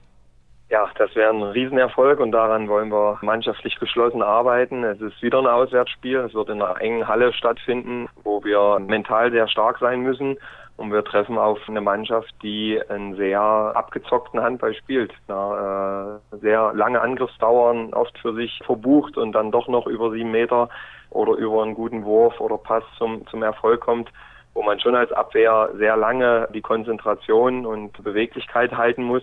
[0.68, 4.82] Ja, das wäre ein Riesenerfolg und daran wollen wir mannschaftlich geschlossen arbeiten.
[4.82, 6.18] Es ist wieder ein Auswärtsspiel.
[6.18, 10.36] Es wird in einer engen Halle stattfinden, wo wir mental sehr stark sein müssen.
[10.76, 15.12] Und wir treffen auf eine Mannschaft, die einen sehr abgezockten Handball spielt.
[15.28, 20.32] Na, äh, sehr lange Angriffsdauern, oft für sich verbucht und dann doch noch über sieben
[20.32, 20.68] Meter
[21.10, 24.10] oder über einen guten Wurf oder Pass zum, zum Erfolg kommt
[24.56, 29.22] wo man schon als Abwehr sehr lange die Konzentration und Beweglichkeit halten muss.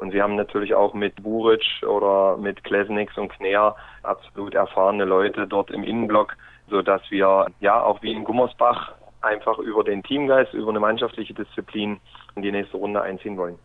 [0.00, 5.46] Und sie haben natürlich auch mit Buric oder mit Klesnix und Kner absolut erfahrene Leute
[5.46, 6.36] dort im Innenblock,
[6.70, 11.34] so dass wir ja auch wie in Gummersbach einfach über den Teamgeist, über eine mannschaftliche
[11.34, 12.00] Disziplin
[12.34, 13.58] in die nächste Runde einziehen wollen.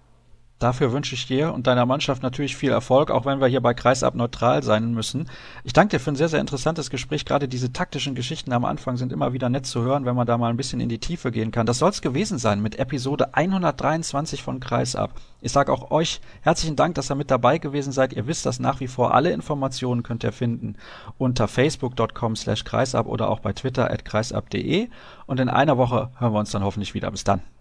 [0.57, 3.73] Dafür wünsche ich dir und deiner Mannschaft natürlich viel Erfolg, auch wenn wir hier bei
[3.73, 5.29] Kreisab neutral sein müssen.
[5.65, 7.25] Ich danke dir für ein sehr, sehr interessantes Gespräch.
[7.25, 10.37] Gerade diese taktischen Geschichten am Anfang sind immer wieder nett zu hören, wenn man da
[10.37, 11.65] mal ein bisschen in die Tiefe gehen kann.
[11.65, 15.11] Das soll es gewesen sein mit Episode 123 von Kreisab.
[15.41, 18.13] Ich sage auch euch herzlichen Dank, dass ihr mit dabei gewesen seid.
[18.13, 19.13] Ihr wisst das nach wie vor.
[19.13, 20.77] Alle Informationen könnt ihr finden
[21.17, 24.87] unter facebook.com slash kreisab oder auch bei twitter at kreisab.de.
[25.25, 27.11] Und in einer Woche hören wir uns dann hoffentlich wieder.
[27.11, 27.54] Bis dann.